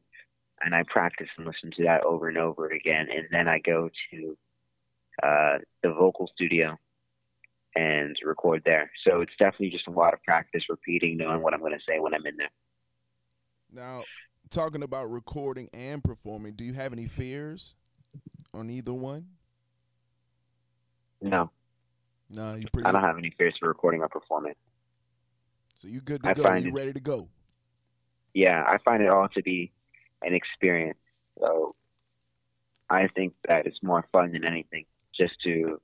And 0.62 0.74
I 0.74 0.84
practice 0.92 1.30
and 1.38 1.46
listen 1.46 1.72
to 1.78 1.84
that 1.84 2.04
over 2.04 2.28
and 2.28 2.40
over 2.40 2.70
again. 2.72 3.08
And 3.16 3.28
then 3.32 3.48
I 3.48 3.60
go 3.60 3.90
to 4.12 4.38
uh, 5.22 5.58
the 5.84 5.94
vocal 5.94 6.30
studio 6.34 6.76
and 7.76 8.16
record 8.26 8.64
there. 8.66 8.92
So 9.08 9.22
it's 9.22 9.34
definitely 9.40 9.70
just 9.72 9.88
a 9.88 9.92
lot 9.92 10.14
of 10.14 10.24
practice, 10.24 10.64
repeating, 10.70 11.18
knowing 11.18 11.42
what 11.42 11.54
I'm 11.54 11.60
going 11.60 11.74
to 11.74 11.84
say 11.88 12.00
when 12.00 12.14
I'm 12.14 12.26
in 12.26 12.38
there. 12.38 12.50
Now, 13.72 14.04
talking 14.50 14.84
about 14.84 15.06
recording 15.12 15.70
and 15.74 16.04
performing, 16.04 16.54
do 16.54 16.64
you 16.64 16.74
have 16.74 16.94
any 16.94 17.06
fears 17.06 17.76
on 18.54 18.70
either 18.70 18.94
one? 18.94 19.28
No, 21.22 21.52
No, 22.30 22.56
you 22.56 22.68
pretty. 22.72 22.88
I 22.88 22.92
don't 22.92 23.04
have 23.04 23.18
any 23.18 23.32
fears 23.38 23.56
for 23.60 23.68
recording 23.68 24.02
or 24.02 24.10
performing. 24.10 24.56
so 25.76 25.88
you 25.88 26.02
good 26.02 26.24
to 26.24 26.32
I 26.32 26.34
go. 26.34 26.44
find 26.44 26.66
You 26.66 26.72
ready 26.72 26.94
to 26.94 27.00
go? 27.00 27.30
yeah, 28.34 28.64
I 28.68 28.78
find 28.86 29.02
it 29.04 29.10
all 29.10 29.28
to 29.30 29.42
be 29.42 29.72
an 30.22 30.34
experience. 30.34 31.00
So 31.40 31.76
I 32.90 33.08
think 33.08 33.34
that 33.48 33.66
it's 33.66 33.82
more 33.84 34.06
fun 34.12 34.32
than 34.32 34.46
anything 34.46 34.86
just 35.16 35.34
to 35.44 35.82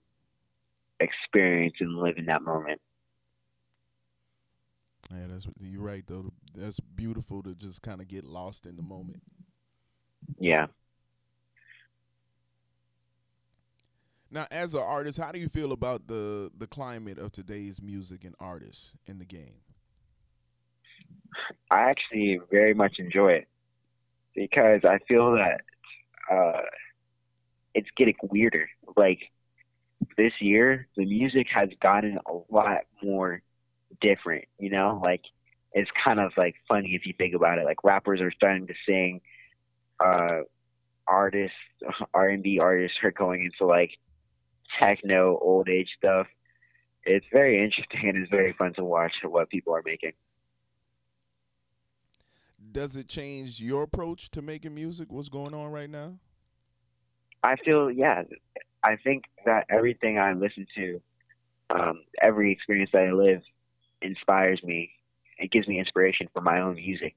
experience 1.00 1.75
and 1.80 1.98
live 1.98 2.18
in 2.18 2.25
that 2.25 2.42
moment. 2.42 2.82
Yeah, 5.12 5.28
that's 5.30 5.48
you're 5.60 5.84
right 5.84 6.04
though. 6.08 6.32
That's 6.56 6.80
beautiful 6.80 7.44
to 7.44 7.54
just 7.54 7.82
kind 7.82 8.02
of 8.02 8.08
get 8.08 8.24
lost 8.24 8.66
in 8.66 8.75
the 8.75 8.82
moment. 8.82 9.22
Yeah. 10.40 10.68
Now, 14.32 14.48
as 14.52 14.74
an 14.74 14.82
artist, 14.82 15.20
how 15.20 15.32
do 15.32 15.40
you 15.40 15.48
feel 15.48 15.72
about 15.72 16.08
the 16.08 16.52
the 16.58 16.68
climate 16.68 17.20
of 17.20 17.32
today's 17.32 17.82
music 17.82 18.24
and 18.24 18.36
artists 18.40 18.94
in 19.06 19.20
the 19.20 19.25
game? 19.25 19.62
I 21.70 21.90
actually 21.90 22.40
very 22.52 22.74
much 22.74 22.96
enjoy 22.98 23.34
it 23.34 23.48
because 24.34 24.82
I 24.84 25.00
feel 25.08 25.34
that 25.34 25.62
uh, 26.32 26.62
it's 27.74 27.90
getting 27.98 28.16
weirder. 28.24 28.68
Like 28.98 29.20
this 30.18 30.34
year, 30.40 30.88
the 30.96 31.06
music 31.06 31.48
has 31.54 31.70
gotten 31.82 32.20
a 32.28 32.54
lot 32.54 32.82
more 33.04 33.42
different. 34.02 34.46
You 34.60 34.70
know, 34.70 35.00
like 35.04 35.22
it's 35.74 35.90
kind 36.04 36.20
of 36.20 36.32
like 36.38 36.56
funny 36.68 36.96
if 36.96 37.06
you 37.06 37.14
think 37.18 37.36
about 37.36 37.60
it. 37.60 37.66
Like 37.66 37.84
rappers 37.84 38.22
are 38.22 38.32
starting 38.32 38.68
to 38.68 38.74
sing, 38.88 39.22
uh, 40.00 40.42
artists, 41.08 41.58
R 42.14 42.30
and 42.30 42.44
B 42.44 42.60
artists 42.60 42.98
are 43.04 43.12
going 43.12 43.44
into 43.44 43.70
like 43.70 43.92
techno, 44.80 45.38
old 45.42 45.70
age 45.70 45.90
stuff. 45.98 46.28
It's 47.04 47.25
very 47.32 47.64
interesting 47.64 48.10
and 48.10 48.18
it's 48.18 48.32
very 48.32 48.54
fun 48.54 48.74
to 48.75 48.84
watch 48.84 49.14
what 49.24 49.50
people 49.50 49.75
are 49.75 49.84
making. 49.86 50.14
Does 52.72 52.96
it 52.96 53.08
change 53.08 53.62
your 53.62 53.84
approach 53.84 54.32
to 54.32 54.42
making 54.42 54.74
music? 54.74 55.12
What's 55.12 55.30
going 55.30 55.54
on 55.54 55.72
right 55.72 55.90
now? 55.90 56.16
I 57.44 57.56
feel 57.58 57.92
yeah. 57.92 58.24
I 58.86 58.98
think 59.04 59.24
that 59.46 59.65
everything 59.70 60.20
I 60.20 60.34
listen 60.34 60.68
to, 60.75 61.01
um, 61.72 62.04
every 62.22 62.51
experience 62.51 62.92
that 62.94 63.01
I 63.01 63.12
live, 63.12 63.42
inspires 64.04 64.62
me. 64.63 64.92
It 65.39 65.51
gives 65.51 65.68
me 65.68 65.80
inspiration 65.80 66.30
for 66.32 66.42
my 66.42 66.62
own 66.62 66.75
music, 66.75 67.15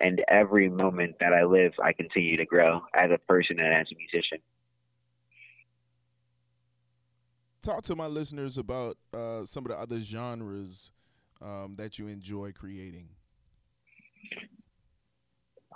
and 0.00 0.22
every 0.26 0.68
moment 0.68 1.14
that 1.20 1.32
I 1.32 1.44
live, 1.44 1.72
I 1.82 1.92
continue 1.92 2.36
to 2.36 2.44
grow 2.44 2.80
as 2.94 3.10
a 3.14 3.18
person 3.28 3.60
and 3.60 3.72
as 3.72 3.86
a 3.92 3.96
musician. 3.96 4.38
Talk 7.62 7.82
to 7.84 7.94
my 7.94 8.08
listeners 8.08 8.58
about 8.58 8.96
uh, 9.12 9.44
some 9.44 9.64
of 9.64 9.70
the 9.70 9.78
other 9.78 10.00
genres 10.00 10.90
um, 11.40 11.76
that 11.76 11.96
you 11.96 12.08
enjoy 12.08 12.50
creating. 12.52 13.08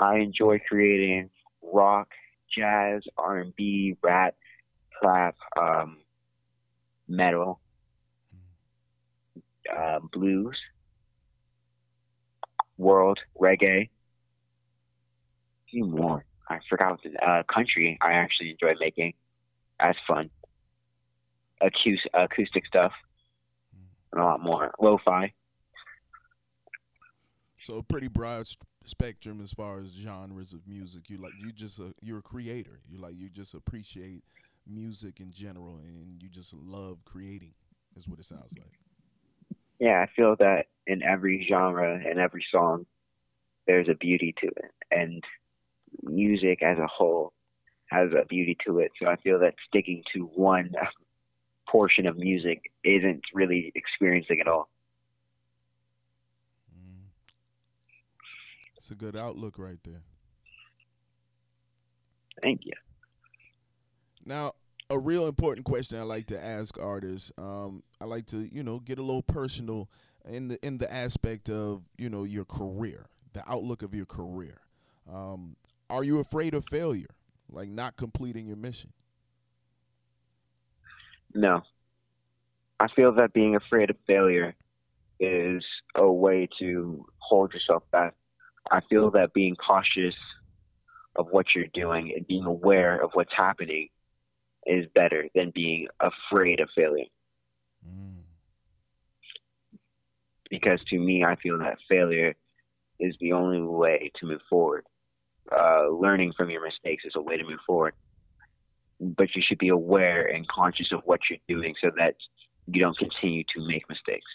I 0.00 0.16
enjoy 0.16 0.60
creating 0.68 1.30
rock, 1.62 2.08
jazz, 2.54 3.02
R 3.16 3.38
and 3.38 3.54
B, 3.54 3.96
rap, 4.02 4.34
trap, 5.02 5.36
um, 5.56 5.98
metal, 7.08 7.60
uh, 9.74 9.98
blues, 10.12 10.58
world, 12.76 13.18
reggae. 13.40 13.84
A 13.84 15.70
few 15.70 15.84
more. 15.84 16.24
I 16.48 16.58
forgot 16.68 16.92
what 16.92 17.00
the 17.02 17.18
uh, 17.24 17.42
country 17.52 17.98
I 18.00 18.12
actually 18.12 18.50
enjoy 18.50 18.74
making. 18.80 19.14
That's 19.78 19.98
fun. 20.06 20.30
Acoustic, 21.60 22.10
acoustic 22.14 22.66
stuff, 22.66 22.92
and 24.12 24.22
a 24.22 24.24
lot 24.24 24.40
more. 24.40 24.72
Lo-fi. 24.80 25.32
So 27.60 27.78
a 27.78 27.82
pretty 27.82 28.08
broad 28.08 28.46
spectrum 28.84 29.40
as 29.42 29.52
far 29.52 29.80
as 29.80 29.92
genres 29.92 30.52
of 30.52 30.66
music. 30.66 31.10
You 31.10 31.18
like 31.18 31.32
you 31.38 31.52
just 31.52 31.78
a, 31.80 31.92
you're 32.00 32.18
a 32.18 32.22
creator. 32.22 32.80
You 32.88 32.98
like 32.98 33.14
you 33.16 33.28
just 33.28 33.52
appreciate 33.52 34.22
music 34.68 35.20
in 35.20 35.32
general 35.32 35.78
and 35.78 36.22
you 36.22 36.28
just 36.28 36.54
love 36.54 37.04
creating 37.04 37.54
is 37.96 38.08
what 38.08 38.18
it 38.18 38.24
sounds 38.24 38.52
like. 38.58 38.78
Yeah 39.78 40.00
i 40.02 40.06
feel 40.14 40.36
that 40.36 40.66
in 40.86 41.02
every 41.02 41.46
genre 41.48 41.94
and 41.94 42.18
every 42.18 42.44
song 42.50 42.86
there's 43.66 43.88
a 43.88 43.94
beauty 43.94 44.34
to 44.40 44.46
it. 44.46 44.72
And 44.90 45.22
music 46.02 46.62
as 46.62 46.78
a 46.78 46.86
whole 46.86 47.32
has 47.90 48.10
a 48.12 48.24
beauty 48.26 48.56
to 48.66 48.78
it. 48.78 48.92
So 49.00 49.08
i 49.08 49.16
feel 49.16 49.38
that 49.40 49.54
sticking 49.68 50.02
to 50.14 50.24
one 50.34 50.72
portion 51.68 52.06
of 52.06 52.16
music 52.16 52.70
isn't 52.84 53.22
really 53.34 53.72
experiencing 53.74 54.38
it 54.38 54.48
all. 54.48 54.68
Mm. 56.74 57.08
It's 58.76 58.90
a 58.90 58.94
good 58.94 59.16
outlook 59.16 59.58
right 59.58 59.78
there. 59.84 60.02
Thank 62.42 62.60
you. 62.64 62.72
Now, 64.28 64.52
a 64.90 64.98
real 64.98 65.26
important 65.26 65.64
question 65.64 65.98
I 65.98 66.02
like 66.02 66.26
to 66.26 66.44
ask 66.44 66.78
artists. 66.78 67.32
Um, 67.38 67.82
I 67.98 68.04
like 68.04 68.26
to, 68.26 68.46
you 68.54 68.62
know, 68.62 68.78
get 68.78 68.98
a 68.98 69.02
little 69.02 69.22
personal 69.22 69.88
in 70.28 70.48
the 70.48 70.64
in 70.64 70.76
the 70.76 70.92
aspect 70.92 71.48
of, 71.48 71.88
you 71.96 72.10
know, 72.10 72.24
your 72.24 72.44
career, 72.44 73.06
the 73.32 73.42
outlook 73.50 73.82
of 73.82 73.94
your 73.94 74.04
career. 74.04 74.60
Um, 75.10 75.56
are 75.88 76.04
you 76.04 76.18
afraid 76.18 76.52
of 76.52 76.66
failure, 76.66 77.08
like 77.50 77.70
not 77.70 77.96
completing 77.96 78.46
your 78.46 78.56
mission? 78.56 78.92
No. 81.34 81.62
I 82.78 82.88
feel 82.94 83.14
that 83.14 83.32
being 83.32 83.56
afraid 83.56 83.88
of 83.88 83.96
failure 84.06 84.54
is 85.18 85.64
a 85.94 86.12
way 86.12 86.50
to 86.58 87.06
hold 87.16 87.54
yourself 87.54 87.82
back. 87.90 88.14
I 88.70 88.80
feel 88.90 89.10
that 89.12 89.32
being 89.32 89.56
cautious 89.56 90.14
of 91.16 91.28
what 91.30 91.46
you're 91.56 91.64
doing 91.72 92.12
and 92.14 92.26
being 92.26 92.44
aware 92.44 93.02
of 93.02 93.12
what's 93.14 93.32
happening 93.34 93.88
is 94.68 94.86
better 94.94 95.28
than 95.34 95.50
being 95.54 95.88
afraid 96.00 96.60
of 96.60 96.68
failure. 96.76 97.06
Mm. 97.86 98.22
Because 100.50 100.80
to 100.90 100.98
me, 100.98 101.24
I 101.24 101.36
feel 101.36 101.58
that 101.58 101.78
failure 101.88 102.34
is 103.00 103.14
the 103.20 103.32
only 103.32 103.62
way 103.62 104.10
to 104.16 104.26
move 104.26 104.40
forward. 104.48 104.84
Uh, 105.50 105.88
learning 105.88 106.32
from 106.36 106.50
your 106.50 106.64
mistakes 106.64 107.04
is 107.04 107.14
a 107.16 107.20
way 107.20 107.36
to 107.36 107.44
move 107.44 107.60
forward. 107.66 107.94
But 109.00 109.34
you 109.34 109.42
should 109.46 109.58
be 109.58 109.68
aware 109.68 110.26
and 110.26 110.46
conscious 110.48 110.92
of 110.92 111.00
what 111.04 111.20
you're 111.30 111.38
doing 111.48 111.74
so 111.82 111.90
that 111.96 112.16
you 112.66 112.80
don't 112.80 112.98
continue 112.98 113.44
to 113.54 113.66
make 113.66 113.88
mistakes. 113.88 114.26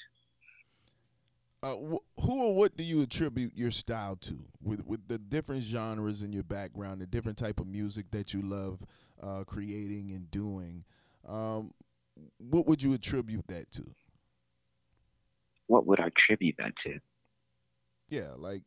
Uh, 1.63 1.77
wh- 1.77 2.21
who 2.25 2.43
or 2.43 2.53
what 2.53 2.75
do 2.75 2.83
you 2.83 3.01
attribute 3.01 3.53
your 3.55 3.71
style 3.71 4.17
to? 4.17 4.37
With 4.61 4.85
with 4.85 5.07
the 5.07 5.17
different 5.17 5.63
genres 5.63 6.21
in 6.21 6.33
your 6.33 6.43
background, 6.43 6.99
the 6.99 7.07
different 7.07 7.37
type 7.37 7.61
of 7.61 7.67
music 7.67 8.11
that 8.11 8.33
you 8.33 8.41
love 8.41 8.85
uh, 9.21 9.45
creating 9.45 10.11
and 10.11 10.29
doing, 10.29 10.83
um, 11.25 11.73
what 12.37 12.67
would 12.67 12.83
you 12.83 12.93
attribute 12.93 13.47
that 13.47 13.71
to? 13.71 13.95
What 15.67 15.87
would 15.87 16.01
I 16.01 16.07
attribute 16.07 16.55
that 16.57 16.73
to? 16.83 16.99
Yeah, 18.09 18.33
like, 18.35 18.63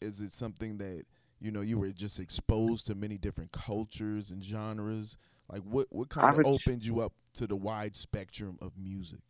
is 0.00 0.20
it 0.20 0.30
something 0.30 0.78
that 0.78 1.04
you 1.40 1.50
know 1.50 1.62
you 1.62 1.80
were 1.80 1.90
just 1.90 2.20
exposed 2.20 2.86
to 2.86 2.94
many 2.94 3.18
different 3.18 3.50
cultures 3.50 4.30
and 4.30 4.44
genres? 4.44 5.16
Like, 5.50 5.62
what 5.62 5.88
what 5.90 6.10
kind 6.10 6.38
of 6.38 6.46
opened 6.46 6.84
you 6.84 7.00
up 7.00 7.14
to 7.34 7.48
the 7.48 7.56
wide 7.56 7.96
spectrum 7.96 8.56
of 8.62 8.78
music? 8.78 9.20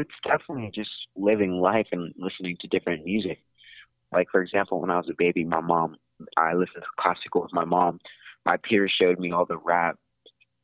It's 0.00 0.10
definitely 0.24 0.70
just 0.74 0.90
living 1.16 1.60
life 1.60 1.86
and 1.92 2.14
listening 2.16 2.56
to 2.60 2.68
different 2.68 3.04
music. 3.04 3.38
Like 4.12 4.28
for 4.30 4.42
example, 4.42 4.80
when 4.80 4.90
I 4.90 4.96
was 4.96 5.08
a 5.10 5.14
baby, 5.16 5.44
my 5.44 5.60
mom, 5.60 5.96
I 6.36 6.54
listened 6.54 6.82
to 6.82 7.02
classical 7.02 7.42
with 7.42 7.52
my 7.52 7.64
mom. 7.64 8.00
My 8.44 8.56
peers 8.56 8.92
showed 8.98 9.18
me 9.18 9.32
all 9.32 9.46
the 9.46 9.58
rap. 9.58 9.98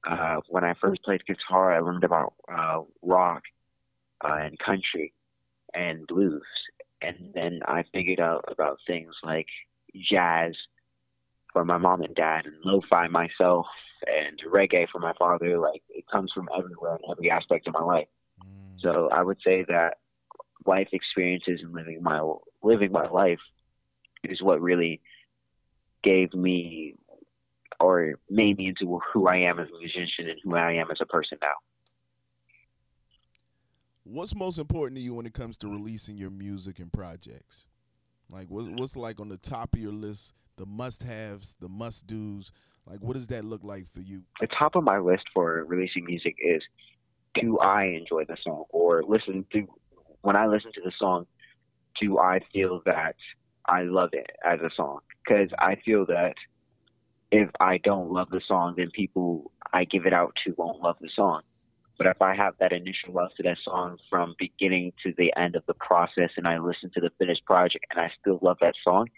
Uh, 0.08 0.40
when 0.48 0.64
I 0.64 0.74
first 0.80 1.02
played 1.02 1.24
guitar, 1.26 1.72
I 1.72 1.80
learned 1.80 2.04
about 2.04 2.34
uh, 2.52 2.82
rock 3.02 3.42
uh, 4.24 4.38
and 4.40 4.58
country 4.58 5.12
and 5.74 6.06
blues, 6.06 6.42
and 7.02 7.32
then 7.34 7.60
I 7.66 7.84
figured 7.92 8.20
out 8.20 8.44
about 8.48 8.78
things 8.86 9.14
like 9.22 9.46
jazz 10.10 10.54
for 11.52 11.64
my 11.64 11.78
mom 11.78 12.02
and 12.02 12.14
dad, 12.14 12.46
and 12.46 12.54
lo-fi 12.64 13.08
myself, 13.08 13.66
and 14.06 14.40
reggae 14.52 14.86
for 14.90 14.98
my 14.98 15.12
father. 15.18 15.58
Like 15.58 15.82
it 15.90 16.04
comes 16.10 16.32
from 16.32 16.48
everywhere 16.56 16.96
in 16.96 17.10
every 17.10 17.30
aspect 17.30 17.66
of 17.66 17.74
my 17.74 17.82
life. 17.82 18.08
So 18.80 19.08
I 19.12 19.22
would 19.22 19.38
say 19.44 19.64
that 19.68 19.98
life 20.66 20.88
experiences 20.92 21.60
and 21.62 21.72
living 21.72 22.02
my 22.02 22.20
living 22.62 22.92
my 22.92 23.08
life 23.08 23.38
is 24.24 24.42
what 24.42 24.60
really 24.60 25.00
gave 26.02 26.34
me 26.34 26.94
or 27.80 28.14
made 28.28 28.58
me 28.58 28.68
into 28.68 29.00
who 29.12 29.28
I 29.28 29.36
am 29.36 29.58
as 29.58 29.68
a 29.68 29.78
musician 29.78 30.28
and 30.28 30.38
who 30.42 30.56
I 30.56 30.72
am 30.74 30.90
as 30.90 30.98
a 31.00 31.06
person 31.06 31.38
now. 31.40 31.54
What's 34.04 34.34
most 34.34 34.58
important 34.58 34.96
to 34.98 35.02
you 35.02 35.14
when 35.14 35.26
it 35.26 35.34
comes 35.34 35.56
to 35.58 35.68
releasing 35.68 36.16
your 36.16 36.30
music 36.30 36.78
and 36.78 36.92
projects? 36.92 37.68
Like, 38.32 38.48
what, 38.48 38.64
what's 38.72 38.96
like 38.96 39.20
on 39.20 39.28
the 39.28 39.36
top 39.36 39.74
of 39.74 39.80
your 39.80 39.92
list, 39.92 40.34
the 40.56 40.66
must-haves, 40.66 41.56
the 41.60 41.68
must-dos? 41.68 42.50
Like, 42.86 43.00
what 43.00 43.14
does 43.14 43.26
that 43.28 43.44
look 43.44 43.64
like 43.64 43.86
for 43.86 44.00
you? 44.00 44.22
The 44.40 44.46
top 44.46 44.76
of 44.76 44.82
my 44.82 44.98
list 44.98 45.24
for 45.34 45.64
releasing 45.64 46.04
music 46.04 46.36
is 46.38 46.62
do 47.34 47.58
I 47.58 47.84
enjoy 47.84 48.24
the 48.24 48.36
song 48.42 48.64
or 48.70 49.02
listen 49.02 49.44
to 49.52 49.66
when 50.22 50.36
I 50.36 50.46
listen 50.46 50.72
to 50.74 50.80
the 50.84 50.92
song, 50.98 51.26
do 52.00 52.18
I 52.18 52.40
feel 52.52 52.82
that 52.86 53.14
I 53.66 53.82
love 53.82 54.10
it 54.12 54.30
as 54.44 54.60
a 54.60 54.70
song? 54.74 55.00
Because 55.24 55.50
I 55.58 55.76
feel 55.84 56.06
that 56.06 56.34
if 57.30 57.50
I 57.60 57.78
don't 57.78 58.10
love 58.10 58.30
the 58.30 58.40
song, 58.46 58.74
then 58.76 58.90
people 58.90 59.52
I 59.72 59.84
give 59.84 60.06
it 60.06 60.12
out 60.12 60.34
to 60.44 60.54
won't 60.56 60.82
love 60.82 60.96
the 61.00 61.10
song. 61.14 61.42
But 61.98 62.06
if 62.06 62.22
I 62.22 62.34
have 62.34 62.54
that 62.60 62.72
initial 62.72 63.12
love 63.12 63.30
to 63.36 63.42
that 63.42 63.58
song 63.64 63.98
from 64.08 64.36
beginning 64.38 64.92
to 65.02 65.12
the 65.18 65.32
end 65.36 65.56
of 65.56 65.66
the 65.66 65.74
process 65.74 66.30
and 66.36 66.46
I 66.46 66.58
listen 66.58 66.90
to 66.94 67.00
the 67.00 67.10
finished 67.18 67.44
project 67.44 67.86
and 67.90 68.00
I 68.00 68.10
still 68.20 68.38
love 68.40 68.58
that 68.60 68.74
song, 68.84 69.08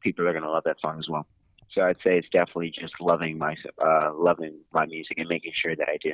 people 0.00 0.26
are 0.26 0.32
going 0.32 0.44
to 0.44 0.50
love 0.50 0.64
that 0.64 0.80
song 0.80 0.98
as 0.98 1.08
well. 1.08 1.26
So 1.72 1.82
I'd 1.82 1.96
say 2.04 2.18
it's 2.18 2.28
definitely 2.32 2.72
just 2.78 2.94
loving 3.00 3.38
my 3.38 3.54
uh, 3.82 4.12
loving 4.14 4.58
my 4.72 4.86
music 4.86 5.18
and 5.18 5.28
making 5.28 5.52
sure 5.54 5.76
that 5.76 5.88
I 5.88 5.98
do. 6.02 6.12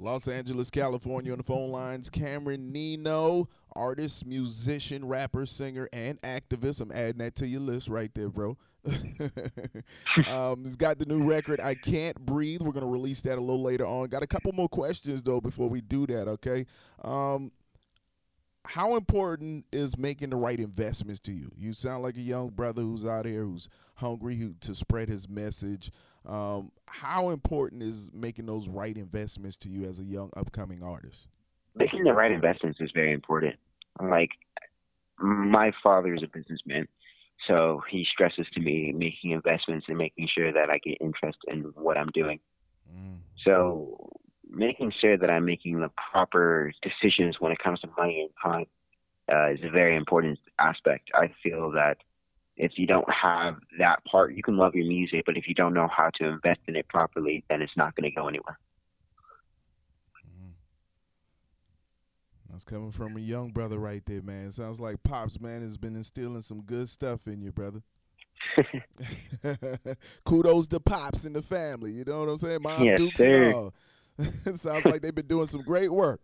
Los 0.00 0.28
Angeles, 0.28 0.70
California 0.70 1.32
on 1.32 1.38
the 1.38 1.44
phone 1.44 1.70
lines. 1.70 2.08
Cameron 2.08 2.72
Nino, 2.72 3.48
artist, 3.76 4.26
musician, 4.26 5.06
rapper, 5.06 5.44
singer, 5.46 5.88
and 5.92 6.20
activist. 6.22 6.80
I'm 6.80 6.90
adding 6.92 7.18
that 7.18 7.34
to 7.36 7.46
your 7.46 7.60
list 7.60 7.88
right 7.88 8.10
there, 8.14 8.30
bro. 8.30 8.56
um, 10.26 10.64
he's 10.64 10.76
got 10.76 10.98
the 10.98 11.04
new 11.06 11.22
record, 11.22 11.60
I 11.60 11.74
Can't 11.74 12.18
Breathe. 12.18 12.62
We're 12.62 12.72
going 12.72 12.84
to 12.84 12.90
release 12.90 13.20
that 13.22 13.36
a 13.36 13.40
little 13.40 13.62
later 13.62 13.84
on. 13.86 14.08
Got 14.08 14.22
a 14.22 14.26
couple 14.26 14.52
more 14.52 14.68
questions, 14.68 15.22
though, 15.22 15.40
before 15.40 15.68
we 15.68 15.82
do 15.82 16.06
that, 16.06 16.28
okay? 16.28 16.64
Um, 17.02 17.52
how 18.66 18.96
important 18.96 19.64
is 19.72 19.96
making 19.96 20.30
the 20.30 20.36
right 20.36 20.58
investments 20.58 21.20
to 21.20 21.32
you? 21.32 21.50
You 21.56 21.72
sound 21.72 22.02
like 22.02 22.16
a 22.16 22.22
young 22.22 22.50
brother 22.50 22.82
who's 22.82 23.06
out 23.06 23.26
here 23.26 23.42
who's 23.42 23.68
hungry 23.96 24.36
who, 24.36 24.54
to 24.60 24.74
spread 24.74 25.08
his 25.08 25.28
message. 25.28 25.90
Um, 26.26 26.72
how 26.86 27.30
important 27.30 27.82
is 27.82 28.10
making 28.12 28.46
those 28.46 28.68
right 28.68 28.96
investments 28.96 29.56
to 29.58 29.68
you 29.68 29.84
as 29.84 29.98
a 29.98 30.04
young 30.04 30.30
upcoming 30.36 30.82
artist? 30.82 31.28
Making 31.74 32.04
the 32.04 32.12
right 32.12 32.30
investments 32.30 32.78
is 32.80 32.90
very 32.94 33.12
important. 33.12 33.56
Like 34.00 34.30
my 35.18 35.72
father 35.82 36.14
is 36.14 36.22
a 36.22 36.26
businessman, 36.26 36.88
so 37.48 37.82
he 37.90 38.06
stresses 38.12 38.46
to 38.54 38.60
me 38.60 38.92
making 38.92 39.30
investments 39.30 39.86
and 39.88 39.96
making 39.96 40.28
sure 40.34 40.52
that 40.52 40.68
I 40.68 40.78
get 40.78 40.98
interest 41.00 41.38
in 41.48 41.72
what 41.74 41.96
I'm 41.96 42.10
doing. 42.12 42.40
Mm. 42.94 43.18
So 43.44 44.10
making 44.50 44.92
sure 45.00 45.16
that 45.16 45.30
I'm 45.30 45.44
making 45.44 45.80
the 45.80 45.90
proper 46.12 46.72
decisions 46.82 47.36
when 47.40 47.52
it 47.52 47.58
comes 47.58 47.80
to 47.80 47.88
money 47.96 48.22
and 48.22 48.30
time 48.42 48.66
uh, 49.32 49.52
is 49.52 49.60
a 49.62 49.70
very 49.70 49.96
important 49.96 50.38
aspect. 50.58 51.10
I 51.14 51.32
feel 51.42 51.70
that 51.72 51.98
if 52.56 52.72
you 52.76 52.86
don't 52.86 53.08
have 53.10 53.56
that 53.78 54.04
part, 54.04 54.34
you 54.34 54.42
can 54.42 54.56
love 54.56 54.74
your 54.74 54.86
music, 54.86 55.22
but 55.24 55.36
if 55.36 55.48
you 55.48 55.54
don't 55.54 55.72
know 55.72 55.88
how 55.88 56.10
to 56.14 56.26
invest 56.26 56.60
in 56.66 56.76
it 56.76 56.88
properly, 56.88 57.44
then 57.48 57.62
it's 57.62 57.76
not 57.76 57.94
going 57.94 58.10
to 58.10 58.14
go 58.14 58.28
anywhere. 58.28 58.58
Mm. 60.26 60.52
That's 62.50 62.64
coming 62.64 62.92
from 62.92 63.16
a 63.16 63.20
young 63.20 63.50
brother 63.50 63.78
right 63.78 64.04
there, 64.04 64.22
man. 64.22 64.50
Sounds 64.50 64.80
like 64.80 65.02
Pops, 65.02 65.40
man, 65.40 65.62
has 65.62 65.78
been 65.78 65.96
instilling 65.96 66.42
some 66.42 66.62
good 66.62 66.88
stuff 66.88 67.26
in 67.26 67.40
you, 67.40 67.52
brother. 67.52 67.82
Kudos 70.24 70.66
to 70.68 70.80
Pops 70.80 71.24
and 71.24 71.36
the 71.36 71.42
family. 71.42 71.92
You 71.92 72.04
know 72.04 72.20
what 72.20 72.28
I'm 72.28 72.38
saying? 72.38 72.62
Mom 72.62 72.84
Yes, 72.84 72.98
Dukes 72.98 73.20
sir. 73.20 73.44
and 73.44 73.54
all. 73.54 73.74
Sounds 74.54 74.84
like 74.84 75.02
they've 75.02 75.14
been 75.14 75.26
doing 75.26 75.46
some 75.46 75.62
great 75.62 75.92
work. 75.92 76.20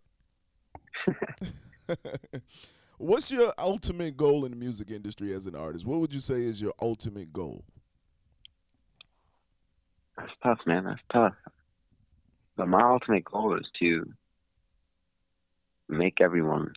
What's 2.98 3.30
your 3.30 3.52
ultimate 3.58 4.16
goal 4.16 4.44
in 4.44 4.52
the 4.52 4.56
music 4.56 4.90
industry 4.90 5.32
as 5.32 5.46
an 5.46 5.54
artist? 5.54 5.86
What 5.86 6.00
would 6.00 6.14
you 6.14 6.20
say 6.20 6.42
is 6.42 6.60
your 6.60 6.72
ultimate 6.80 7.32
goal? 7.32 7.64
That's 10.16 10.32
tough, 10.42 10.58
man. 10.66 10.84
That's 10.84 11.00
tough. 11.12 11.34
But 12.56 12.68
my 12.68 12.82
ultimate 12.82 13.24
goal 13.24 13.56
is 13.56 13.66
to 13.80 14.10
make 15.88 16.20
everyone 16.20 16.72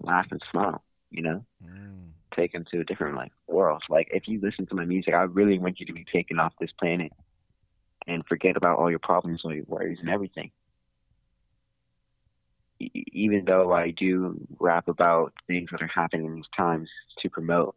laugh 0.00 0.26
and 0.30 0.40
smile, 0.50 0.82
you 1.10 1.22
know? 1.22 1.44
Mm. 1.64 2.10
Take 2.36 2.52
them 2.52 2.64
to 2.72 2.80
a 2.80 2.84
different 2.84 3.16
like 3.16 3.32
world. 3.48 3.82
Like 3.88 4.08
if 4.12 4.28
you 4.28 4.40
listen 4.40 4.66
to 4.66 4.74
my 4.74 4.84
music, 4.84 5.14
I 5.14 5.22
really 5.22 5.58
want 5.58 5.80
you 5.80 5.86
to 5.86 5.92
be 5.92 6.04
taken 6.12 6.38
off 6.38 6.52
this 6.60 6.70
planet 6.78 7.12
and 8.06 8.24
forget 8.26 8.56
about 8.56 8.78
all 8.78 8.90
your 8.90 8.98
problems, 9.00 9.42
all 9.44 9.54
your 9.54 9.64
worries 9.66 9.98
and 10.00 10.08
everything 10.08 10.50
even 12.92 13.44
though 13.44 13.72
I 13.72 13.90
do 13.90 14.36
rap 14.58 14.88
about 14.88 15.32
things 15.46 15.70
that 15.70 15.82
are 15.82 15.90
happening 15.94 16.26
in 16.26 16.34
these 16.36 16.44
times 16.56 16.88
to 17.20 17.30
promote 17.30 17.76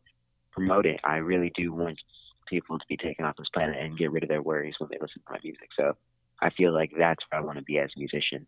promote 0.52 0.88
it, 0.88 1.00
I 1.04 1.18
really 1.18 1.52
do 1.56 1.72
want 1.72 2.00
people 2.48 2.80
to 2.80 2.86
be 2.90 2.98
taken 2.98 3.26
off 3.26 3.36
this 3.38 3.50
planet 3.54 3.76
and 3.80 3.98
get 3.98 4.12
rid 4.12 4.24
of 4.24 4.30
their 4.30 4.42
worries 4.42 4.74
when 4.80 4.90
they 4.90 4.98
listen 5.00 5.22
to 5.26 5.32
my 5.32 5.38
music. 5.44 5.70
So 5.78 5.96
I 6.42 6.50
feel 6.50 6.74
like 6.74 6.92
that's 6.98 7.24
where 7.30 7.42
I 7.42 7.44
want 7.44 7.58
to 7.60 7.64
be 7.64 7.78
as 7.78 7.92
a 7.96 8.00
musician. 8.00 8.48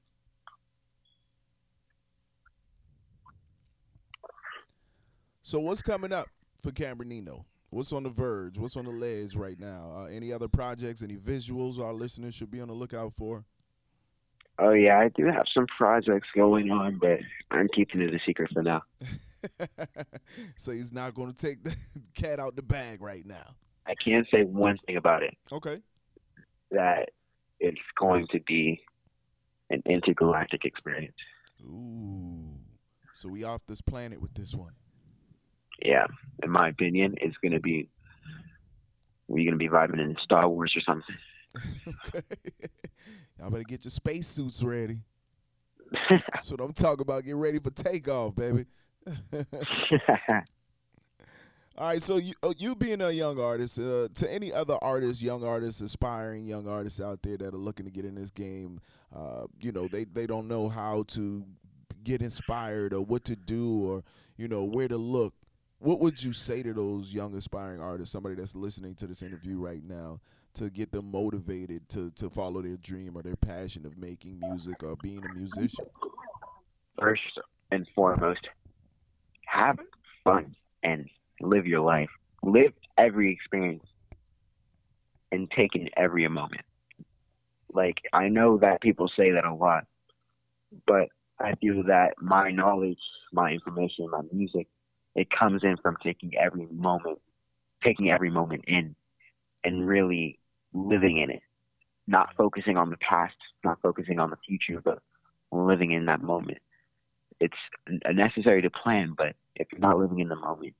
So 5.44 5.60
what's 5.60 5.82
coming 5.82 6.14
up 6.14 6.28
for 6.62 6.72
Cameron 6.72 7.10
Nino? 7.10 7.46
What's 7.72 7.94
on 7.94 8.04
the 8.04 8.10
verge? 8.10 8.58
What's 8.58 8.76
on 8.76 8.86
the 8.86 8.92
ledge 8.92 9.36
right 9.36 9.60
now? 9.60 9.92
Uh, 9.96 10.06
any 10.06 10.34
other 10.34 10.48
projects? 10.48 11.04
Any 11.04 11.16
visuals 11.16 11.80
our 11.80 11.94
listeners 11.94 12.34
should 12.34 12.50
be 12.50 12.62
on 12.62 12.68
the 12.68 12.74
lookout 12.74 13.14
for? 13.14 13.46
Oh 14.62 14.72
yeah, 14.72 15.00
I 15.00 15.10
do 15.10 15.26
have 15.26 15.46
some 15.54 15.68
projects 15.78 16.28
going 16.36 16.70
on, 16.70 16.98
but 17.00 17.20
I'm 17.50 17.70
keeping 17.74 18.02
it 18.02 18.14
a 18.14 18.20
secret 18.26 18.52
for 18.54 18.62
now. 18.62 18.82
so 20.58 20.72
he's 20.72 20.92
not 20.92 21.14
going 21.14 21.32
to 21.32 21.38
take 21.38 21.64
the 21.64 21.76
cat 22.14 22.40
out 22.40 22.56
the 22.56 22.64
bag 22.64 23.02
right 23.02 23.26
now. 23.26 23.56
I 23.88 23.94
can 24.04 24.26
say 24.32 24.44
one 24.44 24.78
thing 24.86 24.98
about 24.98 25.24
it. 25.24 25.36
Okay. 25.52 25.82
That 26.72 27.10
it's 27.60 27.80
going 27.98 28.28
to 28.32 28.40
be 28.42 28.82
an 29.70 29.82
intergalactic 29.86 30.66
experience. 30.66 31.16
Ooh. 31.64 32.60
So 33.14 33.30
we 33.30 33.44
off 33.44 33.66
this 33.66 33.82
planet 33.82 34.22
with 34.22 34.34
this 34.34 34.54
one. 34.54 34.74
Yeah, 35.82 36.08
in 36.44 36.52
my 36.52 36.70
opinion, 36.70 37.16
it's 37.22 37.38
going 37.38 37.54
to 37.54 37.60
be. 37.60 37.90
We're 39.28 39.50
going 39.50 39.60
to 39.60 39.64
be 39.64 39.70
vibing 39.70 40.00
in 40.00 40.16
Star 40.24 40.50
Wars 40.50 40.74
or 40.76 40.82
something. 40.82 41.16
okay. 41.88 42.22
Y'all 43.40 43.50
better 43.50 43.64
get 43.64 43.86
your 43.86 43.92
spacesuits 43.92 44.64
ready. 44.64 45.00
That's 46.10 46.52
what 46.52 46.62
I'm 46.62 46.74
talking 46.74 47.02
about. 47.02 47.24
Get 47.24 47.36
ready 47.36 47.60
for 47.60 47.72
takeoff, 47.72 48.36
baby. 48.36 48.66
All 51.78 51.88
right, 51.88 52.02
so 52.02 52.18
you 52.18 52.34
uh, 52.44 52.54
you 52.58 52.76
being 52.76 53.02
a 53.02 53.10
young 53.10 53.40
artist, 53.40 53.80
uh, 53.80 54.10
to 54.14 54.34
any 54.34 54.52
other 54.52 54.78
artists, 54.82 55.24
young 55.24 55.46
artists, 55.46 55.80
aspiring 55.80 56.46
young 56.46 56.68
artists 56.68 57.00
out 57.00 57.22
there 57.22 57.38
that 57.38 57.54
are 57.54 57.58
looking 57.58 57.86
to 57.86 57.92
get 57.92 58.04
in 58.04 58.16
this 58.16 58.32
game, 58.32 58.82
uh, 59.16 59.46
you 59.62 59.72
know, 59.72 59.88
they 59.88 60.04
they 60.04 60.28
don't 60.28 60.50
know 60.50 60.68
how 60.68 61.04
to 61.08 61.46
get 62.04 62.22
inspired 62.22 62.94
or 62.94 63.02
what 63.02 63.24
to 63.24 63.36
do 63.36 63.82
or 63.82 64.04
you 64.36 64.50
know 64.50 64.66
where 64.66 64.90
to 64.90 64.98
look. 64.98 65.34
What 65.80 66.02
would 66.02 66.22
you 66.22 66.34
say 66.34 66.62
to 66.62 66.74
those 66.74 67.14
young 67.14 67.34
aspiring 67.36 67.80
artists, 67.80 68.12
somebody 68.12 68.36
that's 68.36 68.54
listening 68.54 68.96
to 68.96 69.08
this 69.08 69.24
interview 69.24 69.58
right 69.58 69.82
now, 69.82 70.20
to 70.56 70.70
get 70.70 70.92
them 70.92 71.10
motivated 71.10 71.88
to 71.92 72.12
to 72.12 72.30
follow 72.30 72.62
their 72.62 72.76
dream 72.76 73.16
or 73.16 73.22
their 73.22 73.38
passion 73.38 73.86
of 73.86 73.98
making 73.98 74.40
music 74.42 74.84
or 74.84 74.98
being 74.98 75.24
a 75.24 75.30
musician? 75.38 75.86
First 77.00 77.22
and 77.72 77.88
foremost, 77.96 78.46
have 79.46 79.78
fun 80.26 80.54
and 80.84 81.10
live 81.40 81.66
your 81.66 81.80
life. 81.80 82.10
Live 82.44 82.74
every 82.98 83.32
experience 83.32 83.86
and 85.32 85.50
take 85.52 85.76
in 85.76 85.88
every 85.96 86.28
moment. 86.28 86.66
Like 87.72 88.00
I 88.12 88.28
know 88.28 88.58
that 88.58 88.82
people 88.82 89.10
say 89.16 89.32
that 89.32 89.46
a 89.46 89.54
lot, 89.54 89.86
but 90.86 91.08
I 91.40 91.56
feel 91.56 91.84
that 91.84 92.16
my 92.20 92.52
knowledge, 92.52 93.00
my 93.32 93.52
information, 93.52 94.10
my 94.10 94.24
music, 94.34 94.68
it 95.16 95.28
comes 95.32 95.64
in 95.64 95.78
from 95.78 95.98
taking 96.04 96.32
every 96.38 96.68
moment, 96.72 97.20
taking 97.84 98.10
every 98.10 98.30
moment 98.30 98.64
in 98.68 98.96
and 99.64 99.88
really 99.88 100.40
living 100.74 101.18
in 101.18 101.30
it. 101.30 101.42
Not 102.08 102.30
focusing 102.36 102.78
on 102.78 102.90
the 102.90 102.98
past, 102.98 103.36
not 103.64 103.80
focusing 103.82 104.20
on 104.20 104.30
the 104.30 104.38
future, 104.48 104.82
but 104.84 105.00
living 105.52 105.92
in 105.92 106.06
that 106.06 106.22
moment. 106.22 106.60
It's 107.40 107.58
necessary 108.12 108.62
to 108.62 108.70
plan, 108.70 109.14
but 109.18 109.36
if 109.56 109.68
you're 109.72 109.82
not 109.82 109.98
living 109.98 110.20
in 110.20 110.30
the 110.30 110.36
moment, 110.36 110.74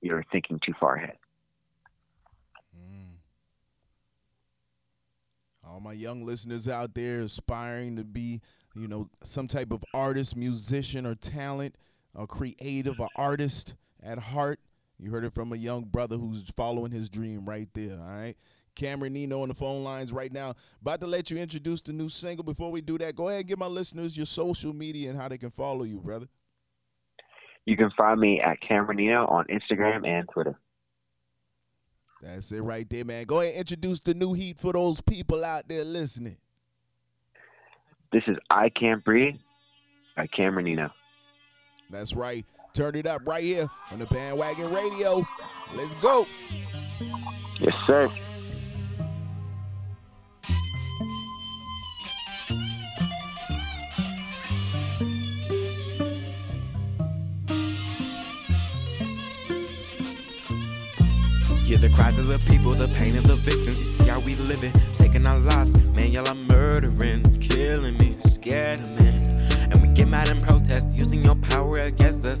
you're 0.00 0.24
thinking 0.30 0.60
too 0.64 0.74
far 0.78 0.96
ahead. 0.96 1.16
Mm. 2.76 3.14
All 5.66 5.80
my 5.80 5.92
young 5.92 6.24
listeners 6.26 6.68
out 6.68 6.94
there 6.94 7.20
aspiring 7.20 7.96
to 7.96 8.04
be, 8.04 8.40
you 8.74 8.86
know, 8.86 9.08
some 9.22 9.48
type 9.48 9.72
of 9.72 9.82
artist, 9.94 10.36
musician, 10.36 11.06
or 11.06 11.14
talent, 11.14 11.76
a 12.14 12.26
creative, 12.26 13.00
or 13.00 13.08
artist 13.16 13.74
at 14.02 14.18
heart. 14.18 14.60
You 14.98 15.10
heard 15.10 15.24
it 15.24 15.32
from 15.32 15.52
a 15.52 15.56
young 15.56 15.84
brother 15.84 16.16
who's 16.16 16.48
following 16.50 16.92
his 16.92 17.08
dream 17.08 17.44
right 17.44 17.68
there. 17.74 17.98
All 17.98 18.06
right. 18.06 18.36
Cameron 18.74 19.12
Nino 19.12 19.42
on 19.42 19.48
the 19.48 19.54
phone 19.54 19.84
lines 19.84 20.12
right 20.12 20.32
now. 20.32 20.54
About 20.80 21.00
to 21.00 21.06
let 21.06 21.30
you 21.30 21.38
introduce 21.38 21.80
the 21.80 21.92
new 21.92 22.08
single. 22.08 22.44
Before 22.44 22.70
we 22.70 22.80
do 22.80 22.98
that, 22.98 23.14
go 23.14 23.28
ahead 23.28 23.40
and 23.40 23.48
give 23.48 23.58
my 23.58 23.66
listeners 23.66 24.16
your 24.16 24.26
social 24.26 24.72
media 24.72 25.10
and 25.10 25.18
how 25.18 25.28
they 25.28 25.38
can 25.38 25.50
follow 25.50 25.84
you, 25.84 26.00
brother. 26.00 26.26
You 27.66 27.76
can 27.76 27.90
find 27.96 28.20
me 28.20 28.40
at 28.40 28.60
Cameron 28.60 28.98
Nino 28.98 29.26
on 29.26 29.46
Instagram 29.46 30.06
and 30.06 30.28
Twitter. 30.28 30.58
That's 32.20 32.52
it 32.52 32.60
right 32.60 32.88
there, 32.88 33.04
man. 33.04 33.24
Go 33.24 33.40
ahead 33.40 33.52
and 33.52 33.60
introduce 33.60 34.00
the 34.00 34.14
new 34.14 34.32
heat 34.32 34.58
for 34.58 34.72
those 34.72 35.00
people 35.00 35.44
out 35.44 35.68
there 35.68 35.84
listening. 35.84 36.36
This 38.12 38.22
is 38.26 38.36
I 38.50 38.70
Can't 38.70 39.04
Breathe 39.04 39.36
by 40.16 40.26
Cameron 40.26 40.66
Nino. 40.66 40.90
That's 41.94 42.14
right. 42.14 42.44
Turn 42.72 42.96
it 42.96 43.06
up 43.06 43.22
right 43.24 43.44
here 43.44 43.68
on 43.92 44.00
the 44.00 44.06
Bandwagon 44.06 44.68
Radio. 44.72 45.24
Let's 45.76 45.94
go. 45.94 46.26
Yes, 47.60 47.72
sir. 47.86 48.08
Hear 61.64 61.78
the 61.78 61.90
cries 61.94 62.18
of 62.18 62.26
the 62.26 62.40
people, 62.48 62.72
the 62.72 62.88
pain 62.88 63.16
of 63.16 63.24
the 63.24 63.36
victims. 63.36 63.78
You 63.78 63.86
see 63.86 64.08
how 64.08 64.18
we 64.18 64.34
living, 64.34 64.72
taking 64.96 65.24
our 65.28 65.38
lives. 65.38 65.80
Man, 65.94 66.10
y'all 66.10 66.28
are 66.28 66.34
murdering, 66.34 67.22
killing 67.38 67.83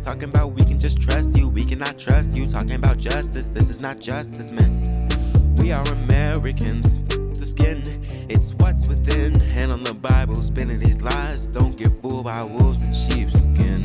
Talking 0.04 0.24
about 0.24 0.52
we 0.52 0.62
can 0.62 0.78
just 0.78 1.00
trust 1.00 1.34
you, 1.34 1.48
we 1.48 1.64
cannot 1.64 1.98
trust 1.98 2.36
you. 2.36 2.46
Talking 2.46 2.74
about 2.74 2.98
justice, 2.98 3.48
this 3.48 3.70
is 3.70 3.80
not 3.80 3.98
justice, 3.98 4.50
man. 4.50 5.08
We 5.56 5.72
are 5.72 5.82
Americans, 5.92 7.02
the 7.04 7.46
skin, 7.46 7.82
it's 8.28 8.52
what's 8.56 8.86
within. 8.86 9.34
Hand 9.40 9.72
on 9.72 9.82
the 9.82 9.94
Bible, 9.94 10.34
spinning 10.42 10.78
these 10.78 11.00
lies. 11.00 11.46
Don't 11.46 11.74
get 11.78 11.88
fooled 11.88 12.24
by 12.24 12.42
wolves 12.42 12.86
in 12.86 12.92
sheepskin. 12.92 13.82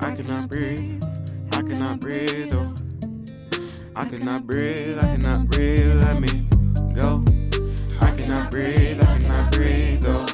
I 0.00 0.14
cannot 0.14 0.48
breathe, 0.48 1.02
I 1.52 1.62
cannot 1.62 1.98
breathe. 1.98 2.54
Oh. 2.54 2.72
I 3.96 4.04
cannot 4.04 4.46
breathe, 4.46 4.96
I 4.98 5.06
cannot 5.06 5.48
breathe, 5.48 6.04
let 6.04 6.20
me 6.20 6.46
go. 6.94 7.24
I 8.00 8.12
cannot 8.12 8.52
breathe, 8.52 9.02
I 9.02 9.18
cannot 9.18 9.50
breathe, 9.50 10.04
oh 10.06 10.26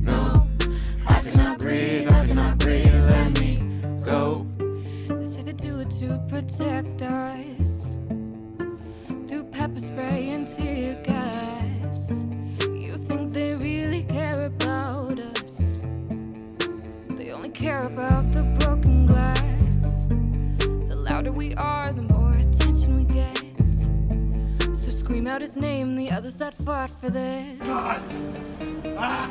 no. 0.00 0.48
I 1.06 1.20
cannot 1.20 1.60
breathe, 1.60 2.10
I 2.10 2.26
cannot 2.26 2.58
breathe, 2.58 3.13
do 5.56 5.80
it 5.80 5.90
to 5.90 6.20
protect 6.28 7.02
us 7.02 7.96
through 9.28 9.44
pepper 9.52 9.78
spray 9.78 10.30
and 10.30 10.46
tear 10.46 10.94
gas. 11.02 12.10
You 12.68 12.96
think 12.96 13.32
they 13.32 13.54
really 13.54 14.02
care 14.02 14.46
about 14.46 15.18
us? 15.18 15.54
They 17.16 17.30
only 17.32 17.50
care 17.50 17.84
about 17.84 18.32
the 18.32 18.42
broken 18.60 19.06
glass. 19.06 20.06
The 20.88 20.96
louder 20.96 21.32
we 21.32 21.54
are, 21.54 21.92
the 21.92 22.02
more 22.02 22.34
attention 22.34 22.96
we 22.96 23.04
get. 23.04 24.76
So 24.76 24.90
scream 24.90 25.26
out 25.26 25.40
his 25.40 25.56
name, 25.56 25.94
the 25.94 26.10
others 26.10 26.38
that 26.38 26.54
fought 26.54 26.90
for 26.90 27.10
this. 27.10 27.60
Why'd 27.60 28.00
you 28.12 28.94
ah. 28.98 29.30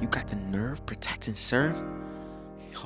You 0.00 0.10
got 0.10 0.26
the 0.28 0.36
nerve 0.36 0.84
protecting 0.84 1.34
serve? 1.34 1.93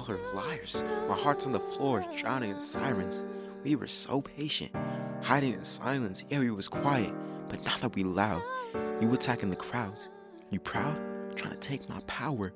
Y'all 0.08 0.18
liars. 0.34 0.82
My 1.08 1.16
heart's 1.16 1.44
on 1.44 1.52
the 1.52 1.60
floor, 1.60 2.04
drowning 2.16 2.50
in 2.50 2.60
sirens. 2.62 3.24
We 3.62 3.76
were 3.76 3.86
so 3.86 4.22
patient, 4.22 4.72
hiding 5.22 5.52
in 5.52 5.64
silence. 5.64 6.24
Yeah, 6.28 6.38
we 6.38 6.50
was 6.50 6.68
quiet, 6.68 7.12
but 7.48 7.62
now 7.66 7.76
that 7.78 7.94
we 7.94 8.04
loud, 8.04 8.42
you 9.00 9.12
attacking 9.12 9.50
the 9.50 9.56
crowds. 9.56 10.08
You 10.50 10.60
proud? 10.60 10.98
Trying 11.36 11.52
to 11.52 11.60
take 11.60 11.88
my 11.88 12.00
power, 12.06 12.54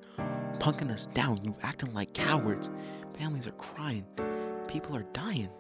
punking 0.61 0.91
us 0.91 1.07
down. 1.09 1.39
You 1.45 1.55
acting 1.63 1.93
like 1.93 2.15
cowards. 2.15 2.71
Families 3.19 3.47
are 3.47 3.53
crying. 3.53 4.07
People 4.67 4.97
are 4.97 5.05
dying. 5.13 5.51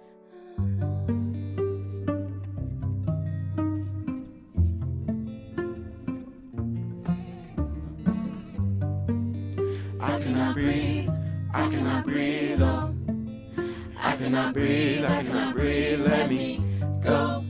Cannot 14.33 14.55
breathe, 14.55 15.05
I 15.05 15.23
cannot 15.25 15.55
breathe, 15.55 16.01
let 16.01 16.31
me 16.31 16.59
go. 17.03 17.45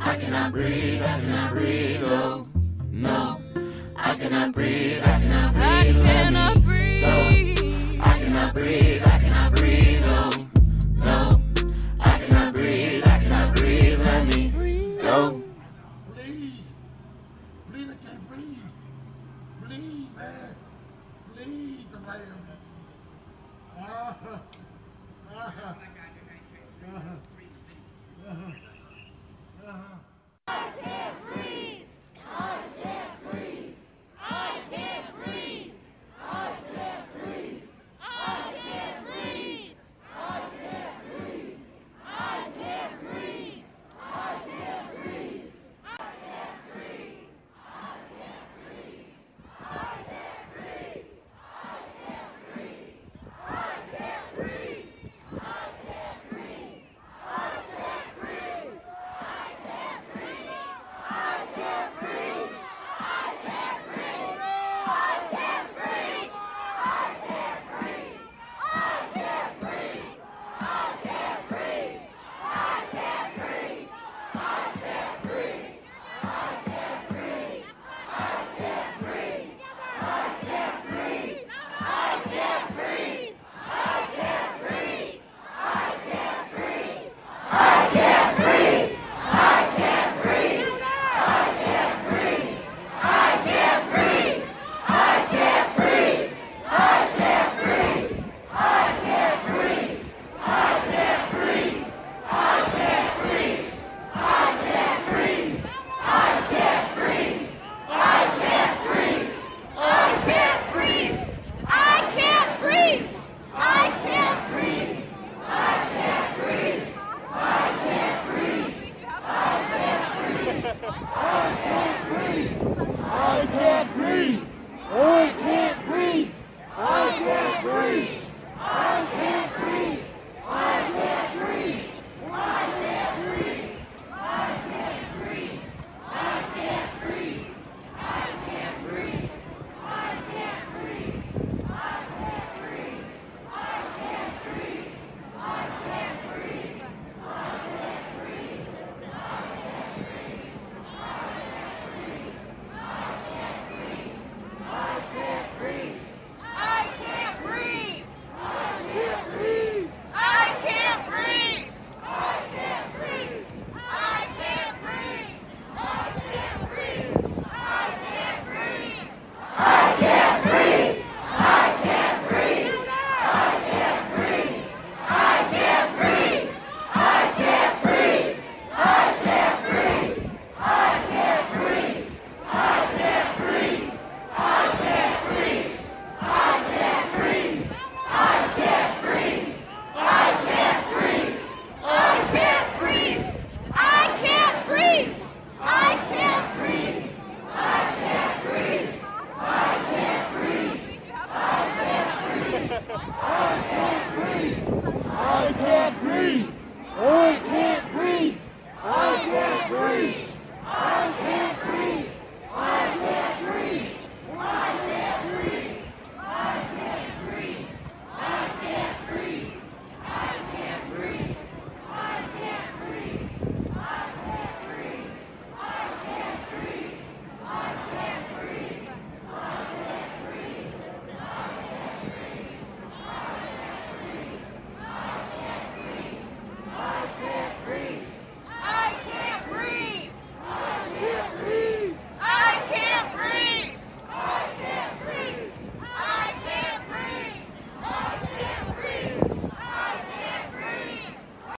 I 0.00 0.14
cannot 0.14 0.52
breathe, 0.52 1.02
I 1.02 1.18
cannot 1.18 1.54
breathe, 1.54 2.02
oh. 2.04 2.46
No. 2.92 3.40
I 3.96 4.14
cannot 4.14 4.52
breathe, 4.52 5.02
I 5.02 5.18
cannot 5.18 5.54
breathe, 5.54 5.64
I 5.66 5.86
let 5.86 5.94
me 5.96 6.02
cannot 6.04 6.04
cannot 6.04 6.54
breathe. 6.54 6.59